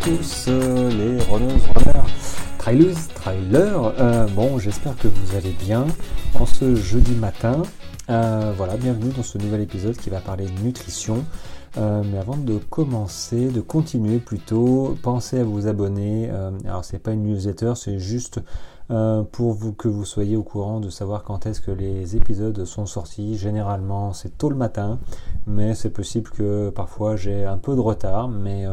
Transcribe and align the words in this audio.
tous 0.00 0.46
euh, 0.48 0.88
les 0.90 1.22
runners, 1.24 1.60
runners, 1.74 2.08
trailers, 2.58 3.08
trailers. 3.14 3.92
Euh, 3.98 4.26
bon, 4.28 4.58
j'espère 4.58 4.96
que 4.96 5.08
vous 5.08 5.36
allez 5.36 5.52
bien 5.52 5.86
en 6.38 6.46
ce 6.46 6.74
jeudi 6.74 7.14
matin. 7.14 7.62
Euh, 8.08 8.52
voilà, 8.56 8.76
bienvenue 8.76 9.12
dans 9.14 9.22
ce 9.22 9.36
nouvel 9.36 9.60
épisode 9.60 9.96
qui 9.96 10.08
va 10.08 10.20
parler 10.20 10.46
de 10.46 10.62
nutrition. 10.62 11.24
mais 11.76 12.18
avant 12.18 12.36
de 12.36 12.56
commencer, 12.56 13.48
de 13.48 13.60
continuer 13.60 14.18
plutôt, 14.18 14.96
pensez 15.02 15.40
à 15.40 15.44
vous 15.44 15.66
abonner. 15.66 16.30
alors 16.64 16.84
c'est 16.84 16.98
pas 16.98 17.12
une 17.12 17.24
newsletter, 17.24 17.72
c'est 17.76 17.98
juste 17.98 18.40
euh, 18.90 19.22
pour 19.22 19.52
vous, 19.52 19.72
que 19.72 19.86
vous 19.86 20.04
soyez 20.04 20.36
au 20.36 20.42
courant 20.42 20.80
de 20.80 20.90
savoir 20.90 21.22
quand 21.22 21.46
est-ce 21.46 21.60
que 21.60 21.70
les 21.70 22.16
épisodes 22.16 22.64
sont 22.64 22.86
sortis. 22.86 23.36
Généralement, 23.36 24.12
c'est 24.12 24.36
tôt 24.36 24.50
le 24.50 24.56
matin, 24.56 24.98
mais 25.46 25.74
c'est 25.74 25.90
possible 25.90 26.30
que 26.30 26.70
parfois 26.70 27.14
j'ai 27.14 27.44
un 27.44 27.58
peu 27.58 27.76
de 27.76 27.80
retard. 27.80 28.28
Mais, 28.28 28.66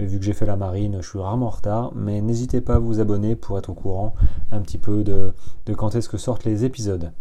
euh, 0.00 0.04
vu 0.04 0.18
que 0.18 0.24
j'ai 0.24 0.32
fait 0.32 0.46
la 0.46 0.56
marine, 0.56 0.98
je 1.00 1.08
suis 1.08 1.18
rarement 1.18 1.46
en 1.46 1.50
retard. 1.50 1.92
Mais 1.94 2.20
n'hésitez 2.20 2.60
pas 2.60 2.76
à 2.76 2.78
vous 2.78 3.00
abonner 3.00 3.36
pour 3.36 3.58
être 3.58 3.70
au 3.70 3.74
courant 3.74 4.14
un 4.50 4.60
petit 4.60 4.78
peu 4.78 5.04
de, 5.04 5.32
quand 5.74 5.94
est-ce 5.94 6.08
que 6.08 6.18
sortent 6.18 6.44
les 6.44 6.64
épisodes. 6.64 7.12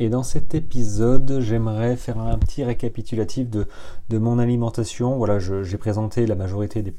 Et 0.00 0.10
dans 0.10 0.22
cet 0.22 0.54
épisode, 0.54 1.40
j'aimerais 1.40 1.96
faire 1.96 2.18
un 2.18 2.38
petit 2.38 2.62
récapitulatif 2.62 3.50
de, 3.50 3.66
de 4.10 4.18
mon 4.18 4.38
alimentation. 4.38 5.16
Voilà, 5.16 5.38
j'ai 5.40 5.78
présenté 5.78 6.24
la 6.26 6.36
majorité 6.36 6.82
des 6.82 6.94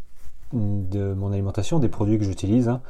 de 0.54 1.14
mon 1.14 1.32
alimentation, 1.32 1.80
des 1.80 1.90
produits 1.90 2.18
que 2.18 2.24
j'utilise. 2.24 2.70
Hein. 2.70 2.82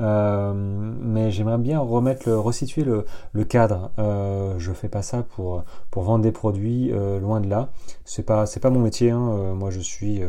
Euh, 0.00 0.52
mais 0.54 1.30
j'aimerais 1.30 1.58
bien 1.58 1.78
remettre, 1.80 2.28
le, 2.28 2.38
resituer 2.38 2.84
le, 2.84 3.44
cadre. 3.44 3.90
Euh, 3.98 4.54
je 4.58 4.72
fais 4.72 4.88
pas 4.88 5.02
ça 5.02 5.22
pour, 5.22 5.64
vendre 5.94 6.22
des 6.22 6.32
produits, 6.32 6.90
euh, 6.92 7.20
loin 7.20 7.40
de 7.40 7.48
là. 7.48 7.70
C'est 8.04 8.24
pas 8.24 8.44
pas 8.60 8.70
mon 8.70 8.80
métier. 8.80 9.10
Hein. 9.10 9.30
Euh, 9.32 9.54
moi, 9.54 9.70
je 9.70 9.80
suis 9.80 10.22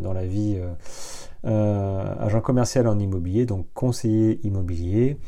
dans 0.00 0.12
la 0.12 0.26
vie. 0.26 0.58
agent 1.44 2.40
commercial 2.40 2.88
en 2.88 2.98
immobilier, 2.98 3.46
donc 3.46 3.66
conseiller 3.74 4.40
immobilier 4.44 5.18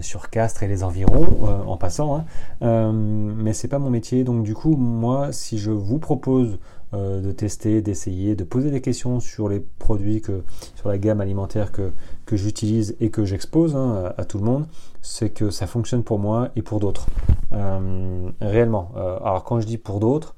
sur 0.00 0.30
Castres 0.30 0.62
et 0.62 0.68
les 0.68 0.84
environs, 0.84 1.26
en 1.66 1.76
passant. 1.76 2.24
Hein. 2.60 2.92
mais 2.92 3.52
c'est 3.52 3.68
pas 3.68 3.78
mon 3.78 3.90
métier, 3.90 4.24
donc 4.24 4.42
du 4.42 4.54
coup, 4.54 4.76
moi, 4.76 5.32
si 5.32 5.58
je 5.58 5.70
vous 5.70 5.98
propose 5.98 6.58
euh, 6.92 7.20
de 7.20 7.30
tester, 7.30 7.82
d'essayer, 7.82 8.34
de 8.34 8.42
poser 8.42 8.72
des 8.72 8.80
questions 8.80 9.20
sur 9.20 9.48
les 9.48 9.60
produits, 9.60 10.20
que, 10.20 10.42
sur 10.74 10.88
la 10.88 10.98
gamme 10.98 11.20
alimentaire 11.20 11.70
que, 11.70 11.92
que 12.26 12.36
j'utilise 12.36 12.96
et 12.98 13.10
que 13.10 13.24
j'expose 13.24 13.76
hein, 13.76 14.12
à, 14.18 14.24
tout 14.24 14.38
le 14.38 14.44
monde, 14.44 14.66
c'est 15.00 15.30
que 15.30 15.50
ça 15.50 15.68
fonctionne 15.68 16.02
pour 16.02 16.18
moi 16.18 16.48
et 16.56 16.62
pour 16.62 16.80
d'autres. 16.80 17.06
Euh, 17.52 18.30
réellement. 18.40 18.90
Euh, 18.96 19.18
alors 19.20 19.44
quand 19.44 19.60
je 19.60 19.66
dis 19.66 19.78
pour 19.78 20.00
d'autres, 20.00 20.34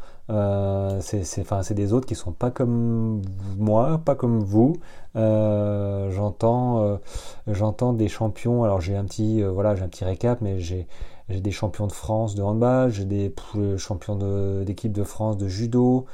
c'est 1.01 1.75
des 1.75 1.93
autres 1.95 2.07
qui 2.07 2.15
sont 2.15 2.33
pas 2.33 2.51
comme 2.51 3.23
moi, 3.57 4.03
pas 4.05 4.15
comme 4.15 4.41
vous. 4.41 4.77
j'entends 5.15 6.99
j'entends 7.47 7.93
des 7.93 8.09
champions. 8.09 8.65
Alors 8.65 8.81
j'ai 8.81 8.97
un 8.97 9.05
petit 9.05 9.43
voilà 9.43 9.75
j'ai 9.75 9.83
un 9.83 9.89
petit 9.89 10.05
récap, 10.05 10.41
mais 10.41 10.59
j'ai 10.59 10.87
j'ai 11.29 11.41
des 11.41 11.51
champions 11.51 11.87
de 11.87 11.93
France 11.93 12.35
de 12.35 12.43
handball, 12.43 12.91
j'ai 12.91 13.05
des 13.05 13.35
champions 13.77 14.17
d'équipe 14.65 14.93
de, 14.93 15.05
France 15.05 15.37
de 15.37 15.49
judo, 15.49 16.07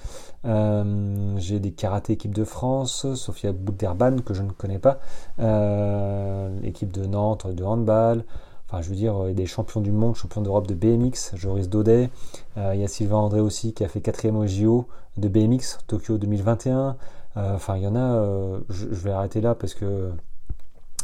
euh, 0.45 1.34
j'ai 1.39 1.61
des 1.61 1.73
karaté 1.73 2.15
équipe 2.15 2.34
de 2.34 2.45
France, 2.45 3.15
Sofia 3.15 3.53
Boudderban 3.53 4.19
que 4.19 4.34
je 4.34 4.42
ne 4.42 4.50
connais 4.50 4.78
pas, 4.78 4.98
euh, 5.41 6.48
équipe 6.62 6.92
de 6.92 7.06
Nantes 7.06 7.47
de 7.53 7.65
handball, 7.65 8.25
enfin 8.69 8.83
je 8.83 8.91
veux 8.91 8.97
dire 8.97 9.34
des 9.34 9.47
champions 9.47 9.81
du 9.81 9.92
monde, 9.92 10.15
champions 10.15 10.42
d'Europe 10.42 10.67
de 10.67 10.75
BMX, 10.75 11.33
Joris 11.34 11.69
Daudet, 11.69 12.11
euh, 12.56 12.75
il 12.75 12.81
y 12.81 12.84
a 12.84 12.88
Sylvain 12.88 13.19
André 13.19 13.41
aussi 13.41 13.72
qui 13.72 13.84
a 13.84 13.88
fait 13.88 14.00
quatrième 14.00 14.37
au 14.37 14.47
JO 14.47 14.87
de 15.16 15.28
BMX 15.28 15.78
Tokyo 15.87 16.19
2021, 16.19 16.97
enfin 17.34 17.77
il 17.77 17.83
y 17.83 17.87
en 17.87 17.97
a, 17.97 18.60
je, 18.69 18.87
vais 18.87 19.12
arrêter 19.12 19.41
là 19.41 19.54
parce 19.54 19.75
que 19.75 20.10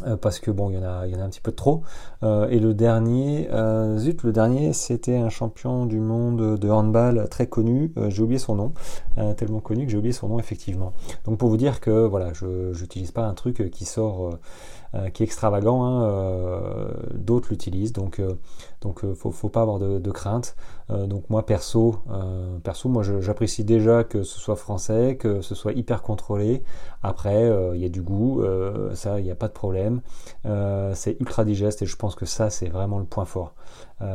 euh, 0.02 0.16
parce 0.16 0.40
que 0.40 0.50
bon, 0.50 0.70
il 0.70 0.76
y 0.76 0.78
en 0.78 0.82
a, 0.82 1.06
il 1.06 1.14
y 1.14 1.16
en 1.16 1.20
a 1.20 1.24
un 1.24 1.28
petit 1.28 1.40
peu 1.40 1.52
trop. 1.52 1.82
Euh, 2.24 2.48
et 2.48 2.58
le 2.58 2.74
dernier, 2.74 3.48
euh, 3.52 3.96
zut, 3.96 4.24
le 4.24 4.32
dernier, 4.32 4.72
c'était 4.72 5.16
un 5.16 5.28
champion 5.28 5.86
du 5.86 6.00
monde 6.00 6.58
de 6.58 6.70
handball 6.70 7.28
très 7.30 7.46
connu. 7.46 7.92
j'ai 8.08 8.22
oublié 8.22 8.38
son 8.38 8.56
nom, 8.56 8.72
tellement 9.36 9.60
connu 9.60 9.86
que 9.86 9.92
j'ai 9.92 9.98
oublié 9.98 10.12
son 10.12 10.28
nom 10.28 10.38
effectivement. 10.38 10.92
Donc 11.24 11.38
pour 11.38 11.48
vous 11.48 11.56
dire 11.56 11.80
que 11.80 12.06
voilà, 12.06 12.32
je 12.32 12.78
n'utilise 12.80 13.12
pas 13.12 13.26
un 13.26 13.34
truc 13.34 13.70
qui 13.70 13.84
sort 13.84 14.38
qui 15.12 15.24
est 15.24 15.26
extravagant, 15.26 15.84
hein, 15.84 16.88
d'autres 17.14 17.48
l'utilisent, 17.50 17.92
donc 17.92 18.22
donc 18.80 19.04
faut, 19.14 19.32
faut 19.32 19.48
pas 19.48 19.62
avoir 19.62 19.78
de, 19.78 20.10
crainte. 20.10 20.56
donc 20.88 21.28
moi 21.30 21.44
perso, 21.44 21.96
perso, 22.62 22.88
moi 22.88 23.02
j'apprécie 23.02 23.64
déjà 23.64 24.04
que 24.04 24.22
ce 24.22 24.38
soit 24.38 24.56
français, 24.56 25.16
que 25.16 25.40
ce 25.40 25.54
soit 25.54 25.72
hyper 25.72 26.02
contrôlé. 26.02 26.62
Après, 27.02 27.50
il 27.74 27.80
y 27.80 27.84
a 27.84 27.88
du 27.88 28.02
goût, 28.02 28.42
ça, 28.94 29.18
il 29.18 29.24
n'y 29.24 29.30
a 29.30 29.36
pas 29.36 29.48
de 29.48 29.52
problème. 29.52 29.83
C'est 30.94 31.16
ultra 31.20 31.44
digeste 31.44 31.82
et 31.82 31.86
je 31.86 31.96
pense 31.96 32.14
que 32.14 32.26
ça, 32.26 32.50
c'est 32.50 32.68
vraiment 32.68 32.98
le 32.98 33.04
point 33.04 33.24
fort. 33.24 33.54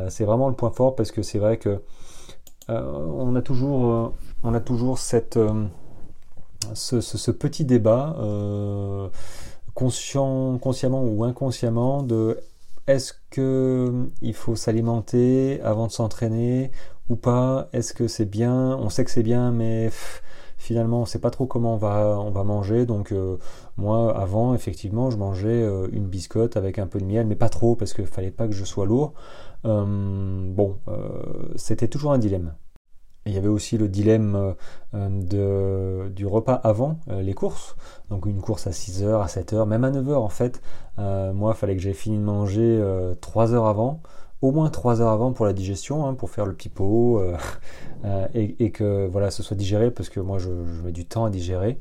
c'est 0.08 0.24
vraiment 0.24 0.48
le 0.48 0.54
point 0.54 0.70
fort 0.70 0.94
parce 0.96 1.12
que 1.12 1.22
c'est 1.22 1.38
vrai 1.38 1.58
que 1.58 1.82
on 2.68 3.34
a 3.34 3.42
toujours, 3.42 4.14
on 4.42 4.54
a 4.54 4.60
toujours 4.60 4.98
cette, 4.98 5.38
ce, 6.74 7.30
petit 7.30 7.64
débat 7.64 8.16
conscient, 9.74 10.58
consciemment 10.58 11.02
ou 11.04 11.24
inconsciemment 11.24 12.02
de 12.02 12.38
est-ce 12.86 13.12
que 13.30 14.10
il 14.20 14.34
faut 14.34 14.56
s'alimenter 14.56 15.60
avant 15.62 15.86
de 15.86 15.92
s'entraîner 15.92 16.70
ou 17.08 17.16
pas? 17.16 17.68
Est-ce 17.72 17.94
que 17.94 18.08
c'est 18.08 18.24
bien? 18.24 18.76
On 18.78 18.90
sait 18.90 19.04
que 19.04 19.10
c'est 19.10 19.22
bien, 19.22 19.52
mais 19.52 19.90
finalement 20.60 21.00
on 21.00 21.06
sait 21.06 21.18
pas 21.18 21.30
trop 21.30 21.46
comment 21.46 21.74
on 21.74 21.78
va, 21.78 22.20
on 22.20 22.30
va 22.30 22.44
manger. 22.44 22.86
Donc 22.86 23.12
euh, 23.12 23.38
moi 23.76 24.16
avant 24.16 24.54
effectivement 24.54 25.10
je 25.10 25.16
mangeais 25.16 25.48
euh, 25.48 25.88
une 25.92 26.06
biscotte 26.06 26.56
avec 26.56 26.78
un 26.78 26.86
peu 26.86 27.00
de 27.00 27.06
miel, 27.06 27.26
mais 27.26 27.34
pas 27.34 27.48
trop 27.48 27.74
parce 27.74 27.94
qu'il 27.94 28.06
fallait 28.06 28.30
pas 28.30 28.46
que 28.46 28.52
je 28.52 28.64
sois 28.64 28.86
lourd. 28.86 29.14
Euh, 29.64 29.84
bon, 30.52 30.76
c'était 31.56 31.88
toujours 31.88 32.12
un 32.12 32.18
dilemme 32.18 32.54
il 33.26 33.34
y 33.34 33.36
avait 33.36 33.48
aussi 33.48 33.76
le 33.76 33.86
dilemme 33.86 34.54
du 34.92 36.26
repas 36.26 36.54
avant 36.54 36.98
les 37.06 37.34
courses. 37.34 37.76
Donc 38.08 38.26
une 38.26 38.40
course 38.40 38.66
à 38.66 38.70
6h, 38.70 39.22
à 39.22 39.26
7h, 39.26 39.66
même 39.66 39.84
à 39.84 39.90
9h 39.90 40.14
en 40.14 40.30
fait. 40.30 40.60
Moi, 40.98 41.52
il 41.54 41.56
fallait 41.56 41.76
que 41.76 41.82
j'aie 41.82 41.92
fini 41.92 42.16
de 42.16 42.22
manger 42.22 42.82
3 43.20 43.54
heures 43.54 43.66
avant, 43.66 44.00
au 44.42 44.52
moins 44.52 44.70
3 44.70 45.00
heures 45.00 45.10
avant 45.10 45.32
pour 45.32 45.46
la 45.46 45.52
digestion, 45.52 46.06
hein, 46.06 46.14
pour 46.14 46.30
faire 46.30 46.46
le 46.46 46.54
petit 46.54 46.68
pot, 46.68 47.22
et, 48.34 48.70
que 48.70 49.06
voilà, 49.06 49.30
ce 49.30 49.42
soit 49.42 49.56
digéré, 49.56 49.90
parce 49.90 50.08
que 50.08 50.20
moi 50.20 50.38
je, 50.38 50.50
mets 50.84 50.92
du 50.92 51.04
temps 51.04 51.24
à 51.26 51.30
digérer. 51.30 51.78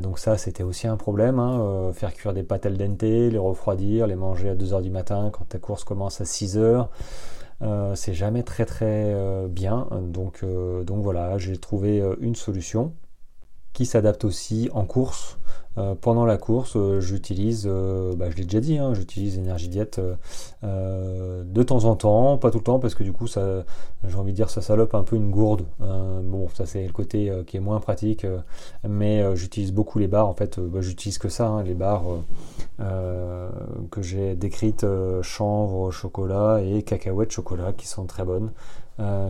donc 0.00 0.18
ça, 0.18 0.38
c'était 0.38 0.62
aussi 0.62 0.86
un 0.86 0.96
problème, 0.96 1.38
hein, 1.38 1.92
faire 1.92 2.14
cuire 2.14 2.32
des 2.32 2.42
pâtes 2.42 2.66
al 2.66 2.78
dente, 2.78 3.02
les 3.02 3.38
refroidir, 3.38 4.06
les 4.06 4.16
manger 4.16 4.50
à 4.50 4.54
2h 4.54 4.82
du 4.82 4.90
matin 4.90 5.30
quand 5.32 5.44
ta 5.48 5.58
course 5.58 5.84
commence 5.84 6.20
à 6.20 6.24
6h. 6.24 6.88
Euh, 7.62 7.94
c'est 7.94 8.14
jamais 8.14 8.42
très 8.42 8.64
très 8.64 9.12
euh, 9.14 9.46
bien. 9.48 9.88
Donc, 10.02 10.40
euh, 10.42 10.82
donc 10.84 11.02
voilà, 11.02 11.38
j'ai 11.38 11.56
trouvé 11.58 12.02
une 12.20 12.34
solution 12.34 12.94
qui 13.72 13.86
s'adapte 13.86 14.24
aussi 14.24 14.68
en 14.72 14.84
course. 14.84 15.38
Pendant 16.00 16.26
la 16.26 16.36
course, 16.36 16.76
j'utilise, 17.00 17.66
bah, 17.66 18.30
je 18.30 18.36
l'ai 18.36 18.44
déjà 18.44 18.60
dit, 18.60 18.78
hein, 18.78 18.94
j'utilise 18.94 19.38
Energy 19.38 19.68
Diet 19.68 20.00
de 20.62 21.62
temps 21.62 21.84
en 21.84 21.96
temps, 21.96 22.36
pas 22.38 22.50
tout 22.50 22.58
le 22.58 22.64
temps, 22.64 22.78
parce 22.78 22.94
que 22.94 23.02
du 23.02 23.12
coup, 23.12 23.26
ça, 23.26 23.64
j'ai 24.06 24.16
envie 24.16 24.32
de 24.32 24.36
dire, 24.36 24.50
ça 24.50 24.60
salope 24.60 24.94
un 24.94 25.02
peu 25.02 25.16
une 25.16 25.30
gourde. 25.30 25.64
bon, 25.78 26.48
ça 26.54 26.66
c'est 26.66 26.86
le 26.86 26.92
côté 26.92 27.32
qui 27.46 27.56
est 27.56 27.60
moins 27.60 27.80
pratique, 27.80 28.26
mais 28.86 29.24
j'utilise 29.36 29.72
beaucoup 29.72 29.98
les 29.98 30.08
barres. 30.08 30.28
En 30.28 30.34
fait, 30.34 30.60
bah, 30.60 30.80
j'utilise 30.82 31.18
que 31.18 31.28
ça, 31.28 31.48
hein, 31.48 31.62
les 31.62 31.74
barres 31.74 32.04
que 32.78 34.02
j'ai 34.02 34.34
décrites, 34.34 34.86
chanvre, 35.22 35.90
chocolat 35.90 36.60
et 36.62 36.82
cacahuètes 36.82 37.32
chocolat, 37.32 37.72
qui 37.72 37.86
sont 37.86 38.04
très 38.04 38.24
bonnes, 38.24 38.50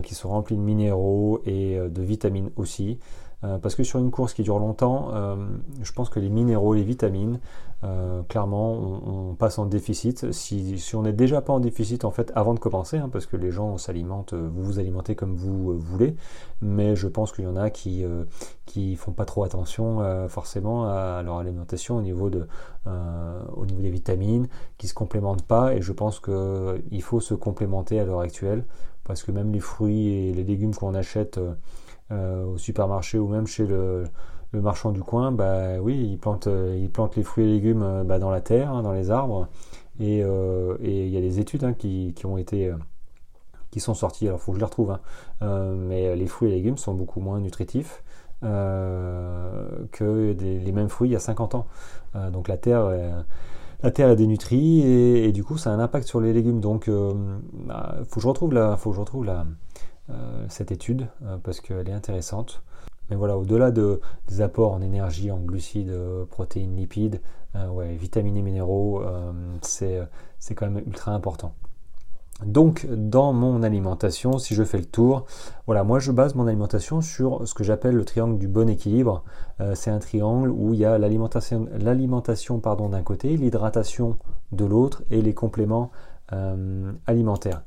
qui 0.03 0.13
sont 0.13 0.29
remplies 0.29 0.57
de 0.57 0.61
minéraux 0.61 1.41
et 1.45 1.77
de 1.77 2.01
vitamines 2.01 2.49
aussi. 2.57 2.99
Euh, 3.43 3.57
parce 3.57 3.75
que 3.75 3.83
sur 3.83 3.99
une 3.99 4.11
course 4.11 4.33
qui 4.33 4.43
dure 4.43 4.59
longtemps, 4.59 5.09
euh, 5.13 5.35
je 5.81 5.91
pense 5.91 6.09
que 6.09 6.19
les 6.19 6.29
minéraux, 6.29 6.73
les 6.73 6.83
vitamines, 6.83 7.39
euh, 7.83 8.21
clairement, 8.23 8.71
on, 8.71 9.35
passe 9.35 9.59
en 9.59 9.65
déficit. 9.65 10.31
Si, 10.31 10.79
on 10.93 11.01
n'est 11.01 11.11
déjà 11.11 11.41
pas 11.41 11.51
en 11.51 11.59
déficit, 11.59 12.05
en 12.05 12.11
fait, 12.11 12.31
avant 12.35 12.53
de 12.53 12.59
commencer, 12.59 12.97
hein, 12.97 13.09
parce 13.11 13.25
que 13.25 13.35
les 13.35 13.51
gens 13.51 13.77
s'alimentent, 13.77 14.33
vous 14.33 14.63
vous 14.63 14.79
alimentez 14.79 15.15
comme 15.15 15.35
vous 15.35 15.77
voulez, 15.77 16.15
mais 16.61 16.95
je 16.95 17.07
pense 17.07 17.33
qu'il 17.33 17.43
y 17.43 17.47
en 17.47 17.57
a 17.57 17.69
qui 17.69 18.05
qui 18.65 18.95
font 18.95 19.11
pas 19.11 19.25
trop 19.25 19.43
attention 19.43 19.99
forcément 20.29 20.85
à 20.85 21.21
leur 21.23 21.39
alimentation 21.39 21.97
au 21.97 22.01
niveau 22.01 22.29
de 22.29 22.47
au 22.85 23.65
niveau 23.65 23.81
des 23.81 23.89
vitamines, 23.89 24.47
qui 24.77 24.87
se 24.87 24.93
complémentent 24.93 25.45
pas, 25.45 25.73
et 25.73 25.81
je 25.81 25.91
pense 25.91 26.21
qu'il 26.21 27.01
faut 27.01 27.19
se 27.19 27.33
complémenter 27.33 27.99
à 27.99 28.05
l'heure 28.05 28.21
actuelle, 28.21 28.63
parce 29.03 29.23
que 29.23 29.31
même 29.31 29.51
les 29.51 29.59
fruits 29.59 30.07
et 30.07 30.33
les 30.33 30.43
légumes 30.43 30.75
qu'on 30.75 30.93
achète 30.93 31.39
euh, 32.13 32.45
au 32.45 32.57
supermarché 32.57 33.17
ou 33.17 33.27
même 33.27 33.47
chez 33.47 33.65
le, 33.65 34.05
marchand 34.53 34.91
du 34.91 35.01
coin, 35.01 35.31
bah 35.31 35.79
oui, 35.81 36.11
il 36.11 36.19
plante, 36.19 36.45
euh, 36.45 36.87
les 37.15 37.23
fruits 37.23 37.45
et 37.45 37.47
légumes 37.47 37.81
euh, 37.81 38.03
bah, 38.03 38.19
dans 38.19 38.29
la 38.29 38.39
terre, 38.39 38.71
hein, 38.71 38.83
dans 38.83 38.91
les 38.91 39.09
arbres. 39.09 39.47
Et 39.99 40.19
il 40.19 41.09
y 41.09 41.17
a 41.17 41.21
des 41.21 41.39
études 41.39 41.63
hein, 41.63 41.73
qui, 41.73 42.13
ont 42.25 42.37
été 42.37 42.71
qui 43.71 43.79
sont 43.79 43.93
sorties, 43.93 44.27
alors 44.27 44.39
faut 44.39 44.51
que 44.51 44.57
je 44.57 44.59
les 44.59 44.65
retrouve, 44.65 44.91
hein. 44.91 44.99
mais 45.77 46.15
les 46.15 46.25
fruits 46.25 46.49
et 46.49 46.55
légumes 46.55 46.77
sont 46.77 46.95
beaucoup 46.95 47.19
moins 47.19 47.39
nutritifs 47.39 48.03
que 48.41 50.35
les 50.39 50.71
mêmes 50.71 50.89
fruits 50.89 51.09
il 51.09 51.13
y 51.13 51.15
a 51.15 51.19
50 51.19 51.55
ans. 51.55 51.67
donc 52.31 52.47
la 52.47 52.57
terre 52.57 52.91
la 53.83 53.91
terre 53.91 54.09
est 54.09 54.15
dénutrie 54.15 54.81
et, 54.81 55.31
du 55.31 55.43
coup 55.43 55.57
ça 55.57 55.69
a 55.69 55.73
un 55.73 55.79
impact 55.79 56.07
sur 56.07 56.19
les 56.19 56.33
légumes. 56.33 56.59
Donc 56.59 56.89
bah, 57.53 57.97
faut 58.07 58.15
que 58.15 58.21
je 58.21 58.27
retrouve 58.27 58.75
faut 58.77 58.89
que 58.89 58.95
je 58.95 59.01
retrouve 59.01 59.25
la, 59.25 59.45
cette 60.49 60.71
étude 60.71 61.07
parce 61.43 61.61
qu'elle 61.61 61.89
est 61.89 61.93
intéressante. 61.93 62.61
Mais 63.09 63.15
voilà, 63.15 63.37
au-delà 63.37 63.71
de, 63.71 64.01
des 64.27 64.41
apports 64.41 64.73
en 64.73 64.81
énergie, 64.81 65.31
en 65.31 65.39
glucides, 65.39 65.93
protéines, 66.29 66.75
lipides, 66.75 67.21
ouais, 67.55 67.95
vitamines 67.95 68.37
et 68.37 68.41
minéraux, 68.41 69.03
c'est 69.61 70.07
quand 70.55 70.69
même 70.69 70.83
ultra 70.85 71.11
important. 71.13 71.53
Donc, 72.45 72.87
dans 72.89 73.31
mon 73.31 73.63
alimentation, 73.63 74.37
si 74.37 74.55
je 74.55 74.63
fais 74.63 74.77
le 74.77 74.85
tour, 74.85 75.25
voilà, 75.65 75.83
moi 75.83 75.99
je 75.99 76.11
base 76.11 76.35
mon 76.35 76.47
alimentation 76.47 77.01
sur 77.01 77.47
ce 77.47 77.53
que 77.53 77.63
j'appelle 77.63 77.95
le 77.95 78.05
triangle 78.05 78.37
du 78.37 78.47
bon 78.47 78.67
équilibre. 78.69 79.23
Euh, 79.61 79.75
c'est 79.75 79.91
un 79.91 79.99
triangle 79.99 80.49
où 80.49 80.73
il 80.73 80.79
y 80.79 80.85
a 80.85 80.97
l'alimentation, 80.97 81.67
l'alimentation 81.79 82.59
pardon, 82.59 82.89
d'un 82.89 83.03
côté, 83.03 83.37
l'hydratation 83.37 84.17
de 84.51 84.65
l'autre 84.65 85.03
et 85.09 85.21
les 85.21 85.33
compléments 85.33 85.91
euh, 86.33 86.91
alimentaires. 87.05 87.63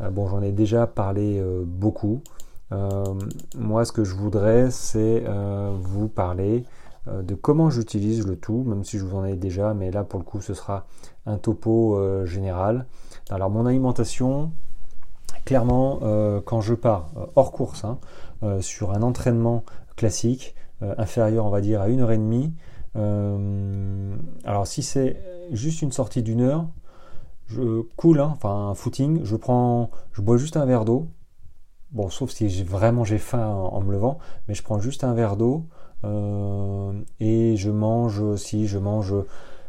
Euh, 0.00 0.10
bon, 0.10 0.28
j'en 0.28 0.42
ai 0.42 0.52
déjà 0.52 0.86
parlé 0.86 1.42
beaucoup. 1.64 2.22
moi, 3.56 3.84
ce 3.84 3.92
que 3.92 4.04
je 4.04 4.14
voudrais, 4.14 4.70
c'est 4.70 5.24
vous 5.80 6.08
parler 6.08 6.64
de 7.10 7.34
comment 7.34 7.70
j'utilise 7.70 8.26
le 8.26 8.36
tout, 8.36 8.62
même 8.64 8.84
si 8.84 8.98
je 8.98 9.04
vous 9.04 9.16
en 9.16 9.24
ai 9.24 9.36
déjà, 9.36 9.74
mais 9.74 9.90
là 9.90 10.04
pour 10.04 10.20
le 10.20 10.24
coup, 10.24 10.40
ce 10.40 10.54
sera 10.54 10.86
un 11.26 11.38
topo 11.38 11.98
général. 12.26 12.86
Alors 13.30 13.50
mon 13.50 13.66
alimentation, 13.66 14.52
clairement, 15.44 16.00
euh, 16.02 16.40
quand 16.44 16.60
je 16.60 16.74
pars 16.74 17.10
euh, 17.16 17.26
hors 17.36 17.52
course, 17.52 17.84
hein, 17.84 17.98
euh, 18.42 18.60
sur 18.60 18.92
un 18.92 19.02
entraînement 19.02 19.64
classique, 19.96 20.54
inférieur 20.96 21.44
on 21.44 21.50
va 21.50 21.60
dire 21.60 21.82
à 21.82 21.88
une 21.88 22.00
heure 22.00 22.10
et 22.10 22.16
demie, 22.16 22.54
alors 22.94 24.66
si 24.66 24.82
c'est 24.82 25.20
juste 25.52 25.82
une 25.82 25.92
sortie 25.92 26.22
d'une 26.22 26.40
heure, 26.40 26.68
je 27.50 27.82
coule, 27.96 28.20
hein, 28.20 28.30
enfin 28.32 28.70
un 28.70 28.74
footing, 28.74 29.24
je 29.24 29.36
prends, 29.36 29.90
je 30.12 30.22
bois 30.22 30.36
juste 30.36 30.56
un 30.56 30.64
verre 30.64 30.84
d'eau. 30.84 31.08
Bon, 31.92 32.08
sauf 32.08 32.30
si 32.30 32.62
vraiment 32.62 33.04
j'ai 33.04 33.18
faim 33.18 33.46
en, 33.48 33.80
me 33.80 33.92
levant, 33.92 34.18
mais 34.46 34.54
je 34.54 34.62
prends 34.62 34.78
juste 34.78 35.02
un 35.02 35.12
verre 35.12 35.36
d'eau 35.36 35.66
et 37.18 37.56
je 37.56 37.70
mange 37.70 38.36
si 38.36 38.66
je 38.68 38.78
mange, 38.78 39.12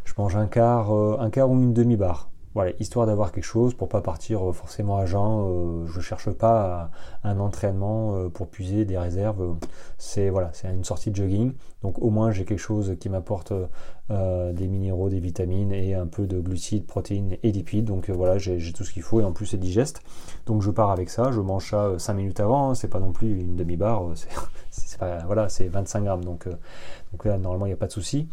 je 0.05 0.13
mange 0.17 0.35
un 0.35 0.47
quart, 0.47 0.91
un 0.91 1.29
quart 1.31 1.49
ou 1.49 1.55
une 1.55 1.73
demi 1.73 1.97
barre. 1.97 2.30
Voilà, 2.53 2.71
histoire 2.81 3.05
d'avoir 3.05 3.31
quelque 3.31 3.45
chose 3.45 3.73
pour 3.73 3.87
pas 3.87 4.01
partir 4.01 4.49
euh, 4.49 4.51
forcément 4.51 4.97
à 4.97 5.05
jeun. 5.05 5.21
Euh, 5.21 5.85
je 5.87 6.01
cherche 6.01 6.29
pas 6.31 6.91
un 7.23 7.39
entraînement 7.39 8.15
euh, 8.15 8.27
pour 8.29 8.49
puiser 8.49 8.83
des 8.83 8.97
réserves. 8.97 9.55
C'est 9.97 10.29
voilà, 10.29 10.49
c'est 10.51 10.67
une 10.67 10.83
sortie 10.83 11.11
de 11.11 11.15
jogging. 11.15 11.53
Donc 11.81 12.01
au 12.01 12.09
moins 12.09 12.31
j'ai 12.31 12.43
quelque 12.43 12.59
chose 12.59 12.97
qui 12.99 13.09
m'apporte 13.09 13.53
des 14.09 14.67
minéraux, 14.67 15.07
des 15.07 15.21
vitamines 15.21 15.71
et 15.71 15.95
un 15.95 16.05
peu 16.05 16.27
de 16.27 16.41
glucides, 16.41 16.85
protéines 16.85 17.37
et 17.43 17.51
lipides. 17.53 17.85
Donc 17.85 18.09
voilà, 18.09 18.37
j'ai 18.37 18.73
tout 18.73 18.83
ce 18.83 18.91
qu'il 18.91 19.03
faut 19.03 19.21
et 19.21 19.23
en 19.23 19.31
plus 19.31 19.45
c'est 19.45 19.57
digeste. 19.57 20.01
Donc 20.45 20.61
je 20.61 20.69
pars 20.69 20.91
avec 20.91 21.09
ça. 21.09 21.31
Je 21.31 21.39
mange 21.39 21.69
ça 21.69 21.97
5 21.97 22.13
minutes 22.13 22.39
avant. 22.41 22.71
Hein. 22.71 22.75
c'est 22.75 22.89
pas 22.89 22.99
non 22.99 23.13
plus 23.13 23.39
une 23.39 23.55
demi-barre. 23.55 24.03
C'est 24.69 24.99
voilà, 25.25 25.47
c'est 25.47 25.69
25 25.69 26.03
grammes. 26.03 26.25
Donc, 26.25 26.45
là 27.23 27.37
normalement 27.37 27.65
il 27.65 27.69
n'y 27.69 27.73
a 27.73 27.77
pas 27.77 27.87
de 27.87 27.93
souci. 27.93 28.27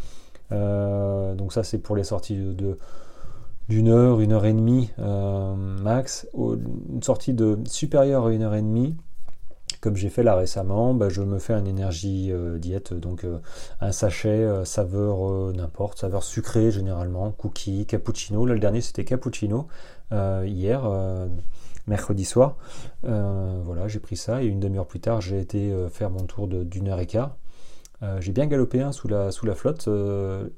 donc 0.50 1.52
ça 1.52 1.62
c'est 1.62 1.78
pour 1.78 1.94
les 1.94 2.04
sorties 2.04 2.36
de 2.36 2.76
d'une 3.68 3.88
heure, 3.88 4.20
une 4.20 4.32
heure 4.32 4.46
et 4.46 4.52
demie 4.52 4.90
euh, 4.98 5.54
max, 5.54 6.26
une 6.34 7.02
sortie 7.02 7.34
de 7.34 7.58
supérieure 7.66 8.26
à 8.26 8.32
une 8.32 8.42
heure 8.42 8.54
et 8.54 8.62
demie, 8.62 8.96
comme 9.80 9.94
j'ai 9.94 10.08
fait 10.08 10.22
là 10.22 10.34
récemment, 10.34 10.94
bah, 10.94 11.08
je 11.08 11.20
me 11.22 11.38
fais 11.38 11.52
un 11.52 11.64
énergie 11.64 12.32
euh, 12.32 12.58
diète, 12.58 12.94
donc 12.94 13.24
euh, 13.24 13.38
un 13.80 13.92
sachet 13.92 14.64
saveur 14.64 15.52
n'importe, 15.52 15.98
saveur 15.98 16.22
sucrée 16.22 16.70
généralement, 16.70 17.30
cookie, 17.30 17.84
cappuccino. 17.86 18.46
Là 18.46 18.54
le 18.54 18.60
dernier 18.60 18.80
c'était 18.80 19.04
cappuccino 19.04 19.68
hier, 20.10 20.90
mercredi 21.86 22.24
soir. 22.24 22.56
voilà, 23.02 23.86
j'ai 23.86 24.00
pris 24.00 24.16
ça 24.16 24.42
et 24.42 24.46
une 24.46 24.60
demi-heure 24.60 24.86
plus 24.86 25.00
tard 25.00 25.20
j'ai 25.20 25.38
été 25.38 25.72
faire 25.90 26.10
mon 26.10 26.24
tour 26.24 26.48
d'une 26.48 26.88
heure 26.88 27.00
et 27.00 27.06
quart. 27.06 27.36
J'ai 28.20 28.32
bien 28.32 28.46
galopé 28.46 28.80
hein, 28.80 28.92
sous, 28.92 29.08
la, 29.08 29.30
sous 29.32 29.44
la 29.44 29.54
flotte 29.54 29.88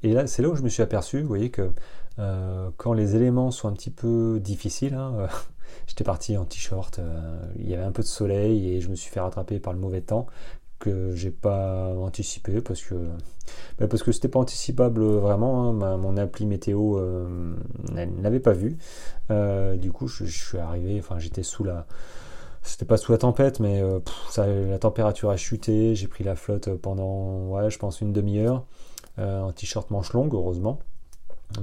et 0.03 0.13
là 0.13 0.27
c'est 0.27 0.41
là 0.41 0.49
où 0.49 0.55
je 0.55 0.61
me 0.61 0.69
suis 0.69 0.83
aperçu, 0.83 1.21
vous 1.21 1.27
voyez 1.27 1.49
que 1.49 1.71
euh, 2.19 2.69
quand 2.77 2.93
les 2.93 3.15
éléments 3.15 3.51
sont 3.51 3.67
un 3.67 3.73
petit 3.73 3.89
peu 3.89 4.39
difficiles, 4.39 4.93
hein, 4.93 5.13
euh, 5.17 5.27
j'étais 5.87 6.03
parti 6.03 6.37
en 6.37 6.45
t-shirt, 6.45 6.99
euh, 6.99 7.41
il 7.55 7.69
y 7.69 7.73
avait 7.73 7.83
un 7.83 7.91
peu 7.91 8.03
de 8.03 8.07
soleil 8.07 8.69
et 8.69 8.81
je 8.81 8.89
me 8.89 8.95
suis 8.95 9.09
fait 9.09 9.19
rattraper 9.19 9.59
par 9.59 9.73
le 9.73 9.79
mauvais 9.79 10.01
temps 10.01 10.27
que 10.79 11.11
j'ai 11.13 11.29
pas 11.29 11.93
anticipé 11.95 12.59
parce 12.59 12.81
que 12.81 12.95
bah, 13.77 13.87
parce 13.87 14.01
que 14.01 14.11
c'était 14.11 14.27
pas 14.27 14.39
anticipable 14.39 15.03
vraiment 15.03 15.69
hein, 15.69 15.97
mon 15.97 16.17
appli 16.17 16.47
météo 16.47 16.99
n'avait 17.91 18.39
pas 18.39 18.53
vu. 18.53 18.77
Du 19.29 19.91
coup 19.91 20.07
je, 20.07 20.25
suis 20.25 20.57
arrivé 20.57 20.97
enfin 20.97 21.19
j'étais 21.19 21.43
sous 21.43 21.63
la 21.63 21.85
c'était 22.61 22.85
pas 22.85 22.97
sous 22.97 23.11
la 23.11 23.17
tempête 23.17 23.59
mais 23.59 23.81
la 24.37 24.79
température 24.79 25.29
a 25.29 25.37
chuté. 25.37 25.95
J'ai 25.95 26.07
pris 26.07 26.23
la 26.23 26.35
flotte 26.35 26.69
pendant 26.75 27.47
ouais 27.49 27.69
je 27.69 27.79
pense 27.79 28.01
une 28.01 28.13
demi-heure. 28.13 28.65
En 29.17 29.51
t-shirt 29.51 29.89
manche 29.91 30.13
longue 30.13 30.33
heureusement. 30.33 30.79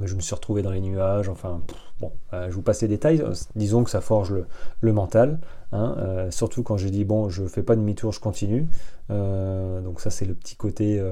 Je 0.05 0.15
me 0.15 0.21
suis 0.21 0.35
retrouvé 0.35 0.62
dans 0.62 0.71
les 0.71 0.81
nuages, 0.81 1.29
enfin, 1.29 1.61
bon, 2.00 2.12
euh, 2.33 2.49
je 2.50 2.55
vous 2.55 2.62
passe 2.62 2.83
les 2.83 2.89
détails, 2.89 3.25
disons 3.56 3.85
que 3.85 3.91
ça 3.91 4.00
forge 4.00 4.35
le, 4.81 4.93
mental, 4.93 5.41
hein, 5.73 5.95
euh, 5.99 6.31
surtout 6.31 6.62
quand 6.62 6.77
j'ai 6.77 6.91
dit, 6.91 7.05
bon, 7.05 7.29
je 7.29 7.47
fais 7.47 7.62
pas 7.62 7.77
demi-tour, 7.77 8.12
je 8.12 8.21
continue, 8.21 8.69
euh, 9.11 9.81
donc 9.81 10.00
ça 10.00 10.11
c'est 10.11 10.27
le 10.27 10.35
petit 10.35 10.56
côté, 10.56 11.03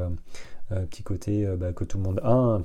petit 0.90 1.02
côté 1.02 1.46
bah, 1.56 1.72
que 1.72 1.84
tout 1.84 1.98
le 1.98 2.04
monde 2.04 2.20
a, 2.22 2.58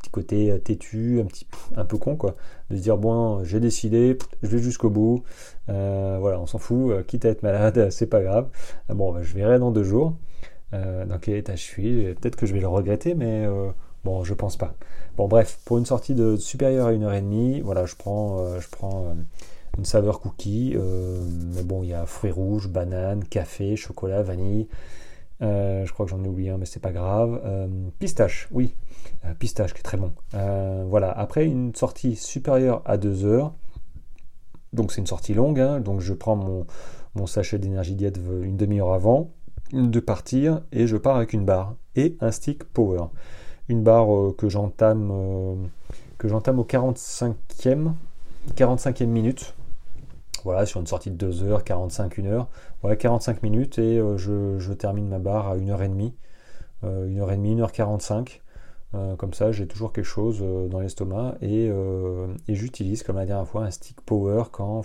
petit 0.00 0.10
côté 0.10 0.60
têtu, 0.62 1.20
un, 1.20 1.26
petit, 1.26 1.46
un 1.76 1.84
peu 1.84 1.98
con, 1.98 2.16
quoi, 2.16 2.36
de 2.70 2.76
se 2.76 2.82
dire, 2.82 2.96
bon, 2.96 3.44
j'ai 3.44 3.60
décidé, 3.60 4.18
je 4.42 4.48
vais 4.48 4.58
jusqu'au 4.58 4.90
bout, 4.90 5.22
voilà, 5.68 6.40
on 6.40 6.46
s'en 6.46 6.58
fout, 6.58 7.06
quitte 7.06 7.24
à 7.24 7.28
être 7.30 7.42
malade, 7.42 7.88
c'est 7.92 8.06
pas 8.06 8.22
grave, 8.22 8.48
bon, 8.88 9.12
bah, 9.12 9.22
je 9.22 9.34
verrai 9.34 9.58
dans 9.58 9.70
deux 9.70 9.84
jours, 9.84 10.14
dans 10.72 11.18
quel 11.20 11.36
état 11.36 11.56
je 11.56 11.62
suis, 11.62 12.14
peut-être 12.14 12.36
que 12.36 12.46
je 12.46 12.54
vais 12.54 12.60
le 12.60 12.68
regretter, 12.68 13.14
mais 13.14 13.46
Bon, 14.04 14.24
je 14.24 14.32
pense 14.32 14.56
pas. 14.56 14.74
Bon, 15.16 15.28
bref, 15.28 15.58
pour 15.64 15.76
une 15.76 15.84
sortie 15.84 16.14
de 16.14 16.36
supérieure 16.36 16.86
à 16.86 16.92
une 16.92 17.02
heure 17.02 17.12
et 17.12 17.20
demie, 17.20 17.60
voilà, 17.60 17.84
je 17.84 17.94
prends, 17.96 18.40
euh, 18.40 18.60
je 18.60 18.68
prends 18.70 19.04
euh, 19.04 19.14
une 19.76 19.84
saveur 19.84 20.20
cookie. 20.20 20.74
Euh, 20.74 21.20
mais 21.54 21.62
bon, 21.62 21.82
il 21.82 21.90
y 21.90 21.94
a 21.94 22.06
fruits 22.06 22.30
rouges, 22.30 22.68
bananes, 22.68 23.24
café, 23.24 23.76
chocolat, 23.76 24.22
vanille. 24.22 24.68
Je 25.40 25.92
crois 25.92 26.06
que 26.06 26.10
j'en 26.10 26.22
ai 26.22 26.28
oublié 26.28 26.50
un, 26.50 26.58
mais 26.58 26.66
c'est 26.66 26.80
pas 26.80 26.92
grave. 26.92 27.40
pistache, 27.98 28.48
oui, 28.50 28.74
pistache 29.38 29.72
qui 29.72 29.80
est 29.80 29.82
très 29.82 29.96
bon. 29.96 30.12
voilà, 30.32 31.10
après 31.10 31.46
une 31.46 31.74
sortie 31.74 32.16
supérieure 32.16 32.82
à 32.84 32.96
2 32.96 33.24
heures, 33.24 33.54
donc 34.72 34.92
c'est 34.92 35.00
une 35.00 35.06
sortie 35.06 35.34
longue, 35.34 35.60
hein, 35.60 35.80
donc 35.80 36.00
je 36.00 36.14
prends 36.14 36.36
mon, 36.36 37.26
sachet 37.26 37.58
d'énergie 37.58 37.94
diète 37.94 38.18
une 38.42 38.56
demi-heure 38.56 38.92
avant 38.92 39.30
de 39.72 40.00
partir 40.00 40.62
et 40.72 40.86
je 40.86 40.96
pars 40.96 41.16
avec 41.16 41.32
une 41.32 41.44
barre 41.44 41.74
et 41.96 42.16
un 42.20 42.30
stick 42.30 42.64
power. 42.64 43.06
Une 43.68 43.82
barre 43.82 44.12
euh, 44.14 44.34
que 44.36 44.48
j'entame 44.48 45.10
euh, 45.12 45.54
que 46.18 46.28
j'entame 46.28 46.58
au 46.58 46.64
45e 46.64 47.92
45e 48.56 49.06
minute 49.06 49.54
voilà 50.44 50.66
sur 50.66 50.80
une 50.80 50.86
sortie 50.86 51.10
de 51.10 51.16
2 51.16 51.44
heures 51.44 51.64
45 51.64 52.18
1 52.18 52.26
heure. 52.26 52.48
Voilà 52.82 52.96
45 52.96 53.42
minutes 53.42 53.78
et 53.78 53.98
euh, 53.98 54.16
je, 54.16 54.72
termine 54.72 55.08
ma 55.08 55.18
barre 55.18 55.48
à 55.48 55.56
1h30 55.56 56.12
1h30 56.82 57.58
1h45 57.58 58.40
comme 59.18 59.34
ça 59.34 59.52
j'ai 59.52 59.68
toujours 59.68 59.92
quelque 59.92 60.06
chose 60.06 60.42
dans 60.70 60.80
l'estomac 60.80 61.34
et, 61.42 61.66
et 61.66 62.54
j'utilise 62.54 63.02
comme 63.02 63.16
la 63.16 63.26
dernière 63.26 63.46
fois 63.46 63.64
un 63.64 63.70
stick 63.70 64.00
power 64.00 64.44
quand 64.50 64.82